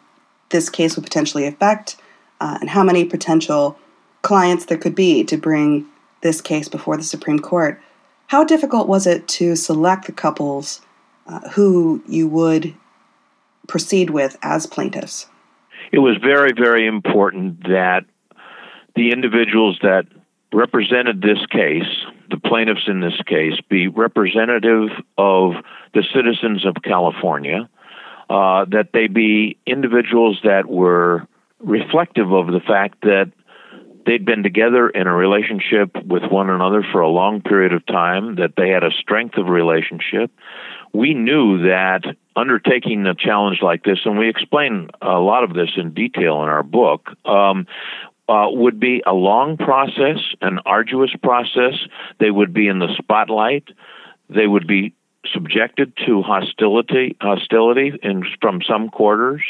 this 0.51 0.71
case 0.71 0.97
would 0.97 1.05
potentially 1.05 1.47
affect 1.47 1.97
uh, 2.41 2.59
and 2.61 2.71
how 2.71 2.83
many 2.83 3.05
potential 3.05 3.79
clients 4.23 4.67
there 4.67 4.79
could 4.79 4.95
be 4.95 5.25
to 5.25 5.37
bring 5.37 5.87
this 6.23 6.41
case 6.41 6.69
before 6.69 6.97
the 6.97 7.03
Supreme 7.03 7.39
Court. 7.39 7.81
How 8.29 8.45
difficult 8.45 8.89
was 8.89 9.07
it 9.07 9.29
to 9.29 9.55
select 9.55 10.07
the 10.07 10.13
couples 10.13 10.81
uh, 11.27 11.51
who 11.51 12.03
you 12.09 12.27
would 12.29 12.75
proceed 13.69 14.11
with 14.11 14.37
as 14.43 14.67
plaintiffs? 14.67 15.27
It 15.93 15.99
was 15.99 16.17
very, 16.23 16.53
very 16.53 16.87
important 16.87 17.65
that 17.65 18.05
the 18.97 19.11
individuals 19.11 19.79
that 19.83 20.07
represented 20.53 21.21
this 21.21 21.45
case, 21.51 21.89
the 22.31 22.39
plaintiffs 22.39 22.87
in 22.87 23.01
this 23.01 23.21
case, 23.27 23.55
be 23.69 23.89
representative 23.89 24.91
of 25.19 25.53
the 25.95 26.05
citizens 26.15 26.65
of 26.65 26.77
California, 26.83 27.69
uh, 28.31 28.65
that 28.67 28.89
they 28.93 29.07
be 29.07 29.59
individuals 29.67 30.39
that 30.45 30.67
were 30.69 31.27
reflective 31.61 32.33
of 32.33 32.47
the 32.47 32.61
fact 32.61 33.01
that 33.03 33.31
they'd 34.05 34.25
been 34.25 34.43
together 34.43 34.89
in 34.89 35.07
a 35.07 35.15
relationship 35.15 35.91
with 36.05 36.23
one 36.31 36.51
another 36.51 36.85
for 36.93 37.01
a 37.01 37.09
long 37.09 37.41
period 37.41 37.73
of 37.73 37.85
time, 37.87 38.37
that 38.37 38.55
they 38.57 38.69
had 38.71 38.85
a 38.85 38.91
strength 38.91 39.37
of 39.37 39.47
relationship. 39.47 40.31
We 40.93 41.15
knew 41.15 41.63
that 41.63 42.03
undertaking 42.37 43.07
a 43.07 43.15
challenge 43.15 43.59
like 43.63 43.85
this, 43.85 44.01
and 44.05 44.19
we 44.19 44.29
explain 44.29 44.91
a 45.01 45.19
lot 45.19 45.45
of 45.45 45.55
this 45.55 45.71
in 45.77 45.93
detail 45.95 46.43
in 46.43 46.49
our 46.49 46.63
book, 46.63 47.11
um, 47.25 47.67
uh, 48.29 48.47
would 48.51 48.79
be 48.79 49.03
a 49.07 49.13
long 49.13 49.57
process, 49.57 50.19
an 50.41 50.61
arduous 50.65 51.11
process. 51.23 51.75
They 52.19 52.31
would 52.31 52.53
be 52.53 52.69
in 52.69 52.79
the 52.79 52.95
spotlight. 52.97 53.69
They 54.29 54.47
would 54.47 54.67
be 54.67 54.95
subjected 55.33 55.93
to 56.07 56.23
hostility, 56.23 57.17
hostility 57.21 57.93
in, 58.03 58.25
from 58.41 58.61
some 58.63 58.89
quarters 58.89 59.43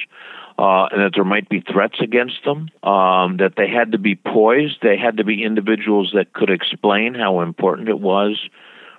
uh, 0.59 0.87
and 0.91 1.01
that 1.01 1.13
there 1.15 1.25
might 1.25 1.49
be 1.49 1.61
threats 1.61 1.99
against 2.01 2.45
them, 2.45 2.69
um, 2.83 3.39
that 3.39 3.55
they 3.57 3.69
had 3.69 3.93
to 3.93 3.99
be 3.99 4.15
poised, 4.15 4.79
they 4.83 4.97
had 4.97 5.17
to 5.17 5.25
be 5.25 5.43
individuals 5.43 6.13
that 6.15 6.33
could 6.33 6.51
explain 6.51 7.15
how 7.15 7.41
important 7.41 7.89
it 7.89 8.01
was 8.01 8.39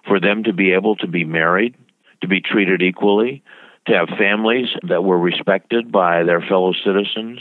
for 0.07 0.19
them 0.19 0.43
to 0.43 0.53
be 0.53 0.73
able 0.73 0.95
to 0.97 1.07
be 1.07 1.23
married, 1.23 1.75
to 2.21 2.27
be 2.27 2.41
treated 2.41 2.81
equally, 2.81 3.43
to 3.87 3.93
have 3.93 4.09
families 4.17 4.67
that 4.87 5.03
were 5.03 5.19
respected 5.19 5.91
by 5.91 6.23
their 6.23 6.41
fellow 6.41 6.73
citizens. 6.73 7.39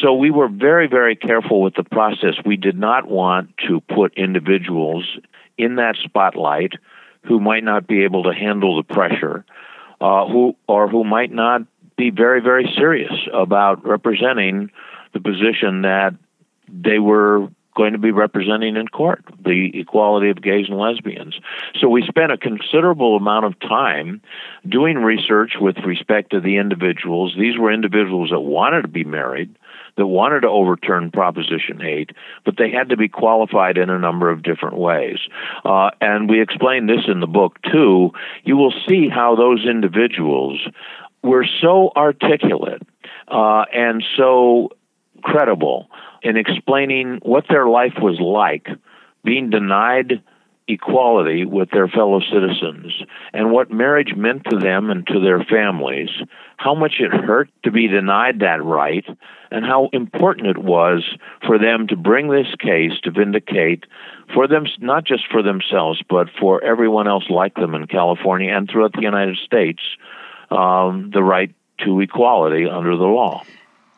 So 0.00 0.14
we 0.14 0.30
were 0.30 0.48
very, 0.48 0.88
very 0.88 1.16
careful 1.16 1.62
with 1.62 1.74
the 1.74 1.84
process. 1.84 2.34
We 2.44 2.56
did 2.56 2.78
not 2.78 3.08
want 3.08 3.54
to 3.68 3.80
put 3.80 4.14
individuals 4.14 5.04
in 5.56 5.76
that 5.76 5.96
spotlight 6.02 6.74
who 7.24 7.40
might 7.40 7.64
not 7.64 7.86
be 7.86 8.04
able 8.04 8.24
to 8.24 8.34
handle 8.34 8.76
the 8.76 8.82
pressure, 8.82 9.44
uh, 10.00 10.26
who 10.26 10.56
or 10.68 10.88
who 10.88 11.04
might 11.04 11.32
not 11.32 11.62
be 11.96 12.10
very, 12.10 12.40
very 12.40 12.72
serious 12.76 13.12
about 13.32 13.84
representing 13.84 14.70
the 15.12 15.20
position 15.20 15.82
that 15.82 16.14
they 16.68 16.98
were 16.98 17.48
going 17.76 17.92
to 17.92 17.98
be 17.98 18.10
representing 18.10 18.76
in 18.76 18.88
court 18.88 19.22
the 19.44 19.70
equality 19.74 20.30
of 20.30 20.42
gays 20.42 20.66
and 20.68 20.78
lesbians. 20.78 21.38
So 21.78 21.88
we 21.88 22.02
spent 22.08 22.32
a 22.32 22.38
considerable 22.38 23.16
amount 23.16 23.44
of 23.44 23.60
time 23.60 24.22
doing 24.66 24.96
research 24.96 25.52
with 25.60 25.76
respect 25.84 26.30
to 26.30 26.40
the 26.40 26.56
individuals. 26.56 27.36
These 27.38 27.58
were 27.58 27.70
individuals 27.70 28.30
that 28.30 28.40
wanted 28.40 28.82
to 28.82 28.88
be 28.88 29.04
married, 29.04 29.54
that 29.96 30.06
wanted 30.06 30.40
to 30.40 30.48
overturn 30.48 31.10
Proposition 31.10 31.82
8, 31.82 32.10
but 32.44 32.56
they 32.56 32.70
had 32.70 32.88
to 32.88 32.96
be 32.96 33.08
qualified 33.08 33.76
in 33.76 33.90
a 33.90 33.98
number 33.98 34.30
of 34.30 34.42
different 34.42 34.78
ways. 34.78 35.18
Uh, 35.64 35.90
and 36.00 36.30
we 36.30 36.40
explain 36.40 36.86
this 36.86 37.04
in 37.06 37.20
the 37.20 37.26
book 37.26 37.58
too. 37.70 38.10
You 38.44 38.56
will 38.56 38.72
see 38.88 39.08
how 39.08 39.36
those 39.36 39.66
individuals 39.66 40.60
were 41.26 41.46
so 41.60 41.90
articulate 41.96 42.82
uh, 43.28 43.64
and 43.72 44.02
so 44.16 44.70
credible 45.22 45.88
in 46.22 46.36
explaining 46.36 47.18
what 47.22 47.44
their 47.48 47.66
life 47.68 47.94
was 48.00 48.18
like, 48.20 48.68
being 49.24 49.50
denied 49.50 50.22
equality 50.68 51.44
with 51.44 51.70
their 51.70 51.86
fellow 51.86 52.20
citizens, 52.20 52.92
and 53.32 53.52
what 53.52 53.70
marriage 53.70 54.14
meant 54.16 54.42
to 54.50 54.58
them 54.58 54.90
and 54.90 55.06
to 55.06 55.20
their 55.20 55.44
families, 55.44 56.08
how 56.56 56.74
much 56.74 56.94
it 56.98 57.12
hurt 57.12 57.48
to 57.62 57.70
be 57.70 57.86
denied 57.86 58.40
that 58.40 58.62
right, 58.64 59.04
and 59.52 59.64
how 59.64 59.88
important 59.92 60.48
it 60.48 60.58
was 60.58 61.04
for 61.46 61.58
them 61.58 61.86
to 61.86 61.96
bring 61.96 62.28
this 62.28 62.52
case 62.58 62.92
to 63.04 63.12
vindicate 63.12 63.84
for 64.34 64.48
them, 64.48 64.66
not 64.80 65.04
just 65.04 65.22
for 65.30 65.42
themselves, 65.42 66.02
but 66.08 66.26
for 66.40 66.62
everyone 66.64 67.06
else 67.06 67.30
like 67.30 67.54
them 67.54 67.74
in 67.74 67.86
California 67.86 68.52
and 68.52 68.68
throughout 68.68 68.92
the 68.92 69.02
United 69.02 69.36
States 69.36 69.80
um, 70.50 71.10
the 71.12 71.22
right 71.22 71.54
to 71.78 72.00
equality 72.00 72.66
under 72.66 72.96
the 72.96 73.04
law. 73.04 73.42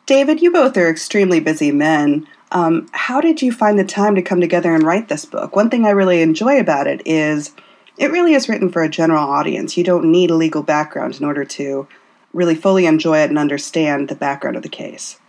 David, 0.05 0.41
you 0.41 0.51
both 0.51 0.75
are 0.77 0.89
extremely 0.89 1.39
busy 1.39 1.71
men. 1.71 2.27
Um, 2.51 2.89
how 2.91 3.21
did 3.21 3.41
you 3.41 3.51
find 3.51 3.77
the 3.77 3.83
time 3.83 4.15
to 4.15 4.21
come 4.21 4.41
together 4.41 4.73
and 4.73 4.83
write 4.83 5.07
this 5.07 5.25
book? 5.25 5.55
One 5.55 5.69
thing 5.69 5.85
I 5.85 5.91
really 5.91 6.21
enjoy 6.21 6.59
about 6.59 6.87
it 6.87 7.05
is 7.05 7.51
it 7.97 8.11
really 8.11 8.33
is 8.33 8.49
written 8.49 8.71
for 8.71 8.81
a 8.81 8.89
general 8.89 9.23
audience. 9.23 9.77
You 9.77 9.83
don't 9.83 10.11
need 10.11 10.31
a 10.31 10.35
legal 10.35 10.63
background 10.63 11.19
in 11.19 11.25
order 11.25 11.45
to 11.45 11.87
really 12.33 12.55
fully 12.55 12.85
enjoy 12.85 13.19
it 13.19 13.29
and 13.29 13.37
understand 13.37 14.09
the 14.09 14.15
background 14.15 14.55
of 14.55 14.63
the 14.63 14.69
case. 14.69 15.19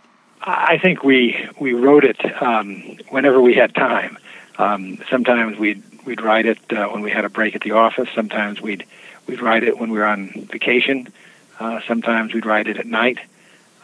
I 0.41 0.79
think 0.79 1.03
we 1.03 1.47
we 1.59 1.73
wrote 1.73 2.03
it 2.03 2.41
um, 2.41 2.97
whenever 3.09 3.39
we 3.39 3.53
had 3.53 3.75
time. 3.75 4.17
Um, 4.57 4.97
sometimes 5.09 5.57
we'd 5.57 5.83
we'd 6.05 6.21
write 6.21 6.47
it 6.47 6.59
uh, 6.73 6.87
when 6.87 7.01
we 7.01 7.11
had 7.11 7.25
a 7.25 7.29
break 7.29 7.55
at 7.55 7.61
the 7.61 7.71
office. 7.71 8.09
Sometimes 8.15 8.61
we'd 8.61 8.85
We'd 9.27 9.41
write 9.41 9.63
it 9.63 9.77
when 9.79 9.91
we 9.91 9.99
were 9.99 10.05
on 10.05 10.29
vacation. 10.29 11.07
Uh, 11.59 11.79
sometimes 11.87 12.33
we'd 12.33 12.45
write 12.45 12.67
it 12.67 12.77
at 12.77 12.85
night. 12.85 13.19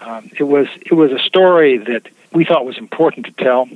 Um, 0.02 0.30
it 0.38 0.44
was 0.44 0.68
it 0.86 0.94
was 0.94 1.12
a 1.12 1.20
story 1.20 1.78
that 1.78 2.08
we 2.32 2.46
thought 2.46 2.66
was 2.66 2.78
important 2.78 3.26
to 3.28 3.32
tell. 3.32 3.70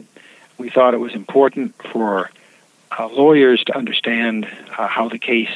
We 0.58 0.70
thought 0.70 0.94
it 0.94 1.00
was 1.00 1.14
important 1.14 1.76
for 1.92 2.30
uh, 2.98 3.08
lawyers 3.08 3.64
to 3.66 3.78
understand 3.78 4.46
uh, 4.78 4.88
how 4.88 5.10
the 5.10 5.18
case 5.18 5.50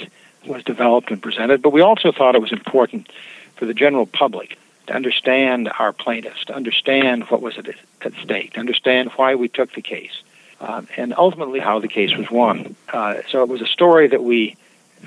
was 0.45 0.63
developed 0.63 1.11
and 1.11 1.21
presented, 1.21 1.61
but 1.61 1.71
we 1.71 1.81
also 1.81 2.11
thought 2.11 2.35
it 2.35 2.41
was 2.41 2.51
important 2.51 3.11
for 3.55 3.65
the 3.65 3.73
general 3.73 4.05
public 4.05 4.57
to 4.87 4.93
understand 4.93 5.71
our 5.79 5.91
plaintiffs, 5.91 6.45
to 6.45 6.55
understand 6.55 7.23
what 7.25 7.41
was 7.41 7.57
at, 7.57 7.67
at 8.01 8.13
stake, 8.23 8.53
to 8.53 8.59
understand 8.59 9.09
why 9.15 9.35
we 9.35 9.47
took 9.47 9.73
the 9.73 9.81
case, 9.81 10.21
um, 10.61 10.87
and 10.97 11.13
ultimately 11.17 11.59
how 11.59 11.79
the 11.79 11.87
case 11.87 12.15
was 12.15 12.29
won. 12.29 12.75
Uh, 12.93 13.15
so 13.29 13.41
it 13.41 13.49
was 13.49 13.61
a 13.61 13.67
story 13.67 14.07
that 14.07 14.23
we 14.23 14.55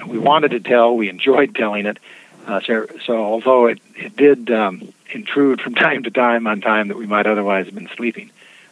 we 0.07 0.19
wanted 0.19 0.51
to 0.53 0.61
tell. 0.61 0.97
We 0.97 1.09
enjoyed 1.09 1.55
telling 1.55 1.87
it. 1.87 1.99
Uh, 2.47 2.61
so, 2.61 2.87
so 3.05 3.17
although 3.17 3.67
it, 3.67 3.79
it 3.95 4.17
did 4.17 4.51
um, 4.51 4.93
intrude 5.11 5.61
from 5.61 5.75
time 5.87 6.03
to 6.05 6.11
time 6.11 6.47
on 6.47 6.61
time 6.61 6.89
that 6.89 6.97
we 6.97 7.07
might 7.07 7.27
otherwise 7.27 7.67
have 7.67 7.75
been 7.75 7.91
sleeping, 7.95 8.31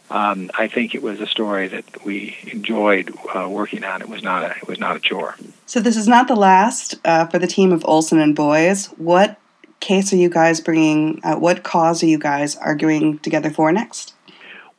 um, 0.09 0.49
I 0.57 0.67
think 0.67 0.95
it 0.95 1.03
was 1.03 1.19
a 1.19 1.27
story 1.27 1.67
that 1.67 2.05
we 2.05 2.37
enjoyed 2.47 3.13
uh, 3.35 3.47
working 3.49 3.83
on. 3.83 4.01
It 4.01 4.09
was 4.09 4.23
not 4.23 4.43
a 4.43 4.55
it 4.55 4.67
was 4.67 4.79
not 4.79 4.95
a 4.95 4.99
chore. 4.99 5.35
So 5.65 5.79
this 5.81 5.97
is 5.97 6.07
not 6.07 6.27
the 6.27 6.35
last 6.35 6.95
uh, 7.03 7.27
for 7.27 7.39
the 7.39 7.47
team 7.47 7.73
of 7.73 7.83
Olson 7.85 8.19
and 8.19 8.35
Boies. 8.35 8.87
What 8.97 9.37
case 9.81 10.13
are 10.13 10.17
you 10.17 10.29
guys 10.29 10.61
bringing? 10.61 11.19
Uh, 11.23 11.35
what 11.35 11.63
cause 11.63 12.01
are 12.03 12.07
you 12.07 12.17
guys 12.17 12.55
arguing 12.55 13.19
together 13.19 13.49
for 13.49 13.71
next? 13.71 14.13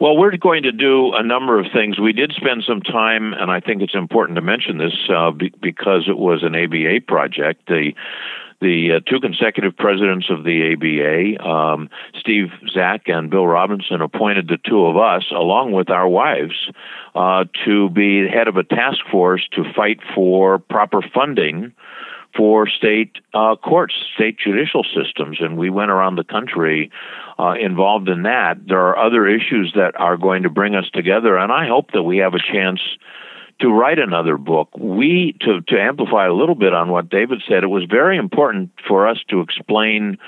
Well, 0.00 0.16
we're 0.16 0.36
going 0.36 0.62
to 0.62 0.70
do 0.70 1.12
a 1.14 1.24
number 1.24 1.58
of 1.58 1.66
things. 1.72 1.98
We 1.98 2.12
did 2.12 2.32
spend 2.36 2.62
some 2.64 2.82
time, 2.82 3.32
and 3.32 3.50
I 3.50 3.58
think 3.58 3.82
it's 3.82 3.96
important 3.96 4.36
to 4.36 4.42
mention 4.42 4.78
this 4.78 4.94
uh, 5.12 5.32
be- 5.32 5.52
because 5.60 6.04
it 6.08 6.16
was 6.16 6.44
an 6.44 6.54
ABA 6.54 7.00
project. 7.06 7.66
The 7.66 7.92
the 8.60 8.94
uh, 8.96 9.00
two 9.08 9.20
consecutive 9.20 9.76
presidents 9.76 10.26
of 10.30 10.42
the 10.42 10.72
ABA, 10.72 11.48
um, 11.48 11.90
Steve 12.18 12.48
Zack 12.72 13.02
and 13.06 13.30
Bill 13.30 13.46
Robinson, 13.46 14.00
appointed 14.00 14.48
the 14.48 14.58
two 14.68 14.84
of 14.86 14.96
us, 14.96 15.24
along 15.30 15.72
with 15.72 15.90
our 15.90 16.08
wives, 16.08 16.70
uh, 17.14 17.44
to 17.64 17.88
be 17.90 18.28
head 18.28 18.48
of 18.48 18.56
a 18.56 18.64
task 18.64 18.98
force 19.12 19.46
to 19.52 19.62
fight 19.76 20.00
for 20.14 20.58
proper 20.58 21.02
funding 21.14 21.72
for 22.38 22.68
state 22.68 23.16
uh, 23.34 23.56
courts, 23.56 23.94
state 24.14 24.36
judicial 24.38 24.84
systems, 24.84 25.38
and 25.40 25.58
we 25.58 25.70
went 25.70 25.90
around 25.90 26.14
the 26.14 26.24
country 26.24 26.90
uh, 27.36 27.54
involved 27.60 28.08
in 28.08 28.22
that. 28.22 28.54
There 28.64 28.78
are 28.78 28.96
other 28.96 29.26
issues 29.26 29.72
that 29.74 29.98
are 29.98 30.16
going 30.16 30.44
to 30.44 30.48
bring 30.48 30.76
us 30.76 30.88
together, 30.94 31.36
and 31.36 31.50
I 31.50 31.66
hope 31.66 31.90
that 31.92 32.04
we 32.04 32.18
have 32.18 32.34
a 32.34 32.38
chance 32.38 32.80
to 33.60 33.68
write 33.70 33.98
another 33.98 34.36
book. 34.36 34.68
We 34.78 35.36
to 35.40 35.62
to 35.62 35.80
amplify 35.80 36.28
a 36.28 36.32
little 36.32 36.54
bit 36.54 36.72
on 36.72 36.90
what 36.90 37.10
David 37.10 37.42
said. 37.48 37.64
It 37.64 37.68
was 37.68 37.84
very 37.90 38.16
important 38.16 38.70
for 38.86 39.08
us 39.08 39.18
to 39.30 39.40
explain. 39.40 40.18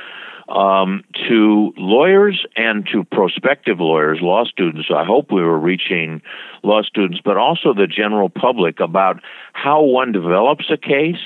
Um, 0.49 1.05
to 1.29 1.73
lawyers 1.77 2.45
and 2.57 2.85
to 2.93 3.05
prospective 3.05 3.79
lawyers, 3.79 4.19
law 4.21 4.45
students. 4.45 4.89
I 4.93 5.05
hope 5.05 5.31
we 5.31 5.43
were 5.43 5.61
reaching 5.61 6.23
law 6.65 6.83
students, 6.83 7.21
but 7.25 7.37
also 7.37 7.73
the 7.73 7.87
general 7.87 8.29
public 8.29 8.81
about 8.81 9.21
how 9.53 9.85
one 9.85 10.11
develops 10.11 10.65
a 10.69 10.77
case, 10.77 11.23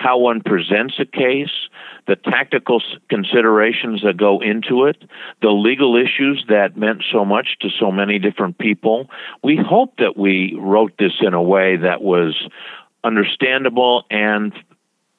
how 0.00 0.16
one 0.16 0.40
presents 0.40 0.94
a 0.98 1.04
case, 1.04 1.52
the 2.06 2.16
tactical 2.16 2.82
considerations 3.10 4.00
that 4.02 4.16
go 4.16 4.40
into 4.40 4.86
it, 4.86 4.96
the 5.42 5.50
legal 5.50 5.94
issues 5.94 6.44
that 6.48 6.76
meant 6.76 7.04
so 7.12 7.24
much 7.24 7.58
to 7.60 7.68
so 7.78 7.92
many 7.92 8.18
different 8.18 8.56
people. 8.56 9.10
We 9.44 9.56
hope 9.56 9.98
that 9.98 10.16
we 10.16 10.56
wrote 10.58 10.94
this 10.98 11.12
in 11.20 11.34
a 11.34 11.42
way 11.42 11.76
that 11.76 12.00
was 12.00 12.34
understandable 13.04 14.04
and 14.10 14.54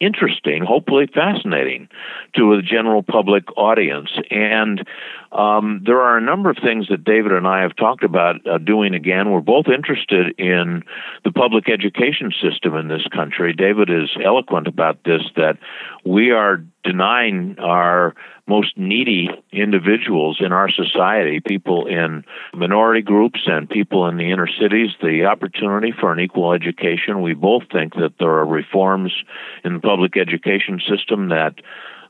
interesting, 0.02 0.64
hopefully 0.66 1.08
fascinating 1.08 1.88
to 2.36 2.54
a 2.54 2.62
general 2.62 3.04
public 3.04 3.46
audience. 3.56 4.10
And 4.30 4.86
Um, 5.32 5.82
there 5.86 6.02
are 6.02 6.18
a 6.18 6.22
number 6.22 6.50
of 6.50 6.58
things 6.58 6.88
that 6.90 7.06
David 7.06 7.32
and 7.32 7.48
I 7.48 7.62
have 7.62 7.74
talked 7.78 8.04
about 8.04 8.46
uh, 8.46 8.58
doing 8.58 8.94
again. 8.94 9.32
We're 9.32 9.40
both 9.40 9.68
interested 9.68 10.38
in 10.38 10.84
the 11.24 11.32
public 11.32 11.70
education 11.70 12.34
system 12.42 12.76
in 12.76 12.90
this 12.90 13.08
country. 13.16 13.54
David 13.54 13.90
is 13.90 14.10
eloquent 14.22 14.68
about 14.68 14.98
this 15.06 15.22
that 15.38 15.58
we 16.04 16.32
are 16.32 16.62
denying 16.84 17.58
our 17.60 18.16
most 18.48 18.78
needy 18.78 19.30
individuals 19.52 20.38
in 20.40 20.52
our 20.52 20.70
society, 20.70 21.40
people 21.40 21.86
in 21.86 22.24
minority 22.54 23.02
groups 23.02 23.42
and 23.46 23.70
people 23.70 24.08
in 24.08 24.18
the 24.18 24.32
inner 24.32 24.48
cities, 24.60 24.90
the 25.02 25.26
opportunity 25.26 25.94
for 25.98 26.12
an 26.12 26.20
equal 26.20 26.54
education. 26.54 27.22
We 27.22 27.34
both 27.34 27.64
think 27.72 27.94
that 27.96 28.14
there 28.20 28.30
are 28.30 28.46
reforms 28.46 29.14
in 29.64 29.76
the 29.76 29.80
public 29.80 30.18
education 30.18 30.82
system 30.90 31.30
that 31.30 31.56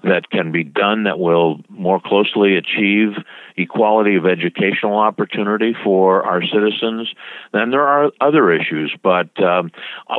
that 0.03 0.29
can 0.29 0.51
be 0.51 0.63
done 0.63 1.03
that 1.03 1.19
will 1.19 1.61
more 1.69 1.99
closely 1.99 2.57
achieve 2.57 3.13
equality 3.57 4.15
of 4.15 4.25
educational 4.25 4.97
opportunity 4.97 5.75
for 5.83 6.23
our 6.23 6.41
citizens. 6.41 7.13
Then 7.51 7.71
there 7.71 7.87
are 7.87 8.11
other 8.19 8.51
issues, 8.51 8.95
but 9.03 9.29
um, 9.43 9.71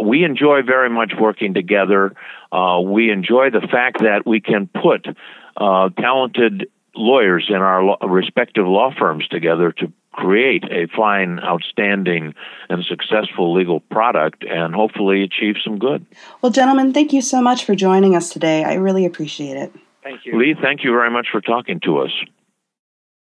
we 0.05 0.25
enjoy 0.25 0.63
very 0.63 0.91
much 0.91 1.13
working 1.19 1.55
together. 1.55 2.15
Uh, 2.51 2.81
we 2.85 3.11
enjoy 3.11 3.51
the 3.51 3.67
fact 3.67 4.01
that 4.01 4.23
we 4.27 4.41
can 4.41 4.69
put 4.69 5.07
uh, 5.57 5.89
talented 5.91 6.69
lawyers 6.95 7.47
in 7.49 7.57
our 7.57 7.97
respective 8.07 8.67
law 8.67 8.91
firms 8.97 9.27
together 9.29 9.73
to 9.73 9.93
create 10.13 10.65
a 10.65 10.87
fine, 10.95 11.41
outstanding, 11.41 12.35
and 12.69 12.85
successful 12.85 13.55
legal 13.55 13.81
product 13.81 14.45
and 14.45 14.75
hopefully 14.75 15.23
achieve 15.23 15.57
some 15.63 15.79
good. 15.79 16.05
Well, 16.41 16.53
gentlemen, 16.53 16.93
thank 16.93 17.13
you 17.13 17.23
so 17.23 17.41
much 17.41 17.65
for 17.65 17.75
joining 17.75 18.15
us 18.15 18.31
today. 18.31 18.65
I 18.65 18.75
really 18.75 19.07
appreciate 19.07 19.57
it. 19.57 19.73
Thank 20.03 20.27
you. 20.27 20.39
Lee, 20.39 20.55
thank 20.61 20.85
you 20.85 20.91
very 20.91 21.11
much 21.11 21.29
for 21.31 21.41
talking 21.41 21.81
to 21.81 21.99
us. 21.99 22.11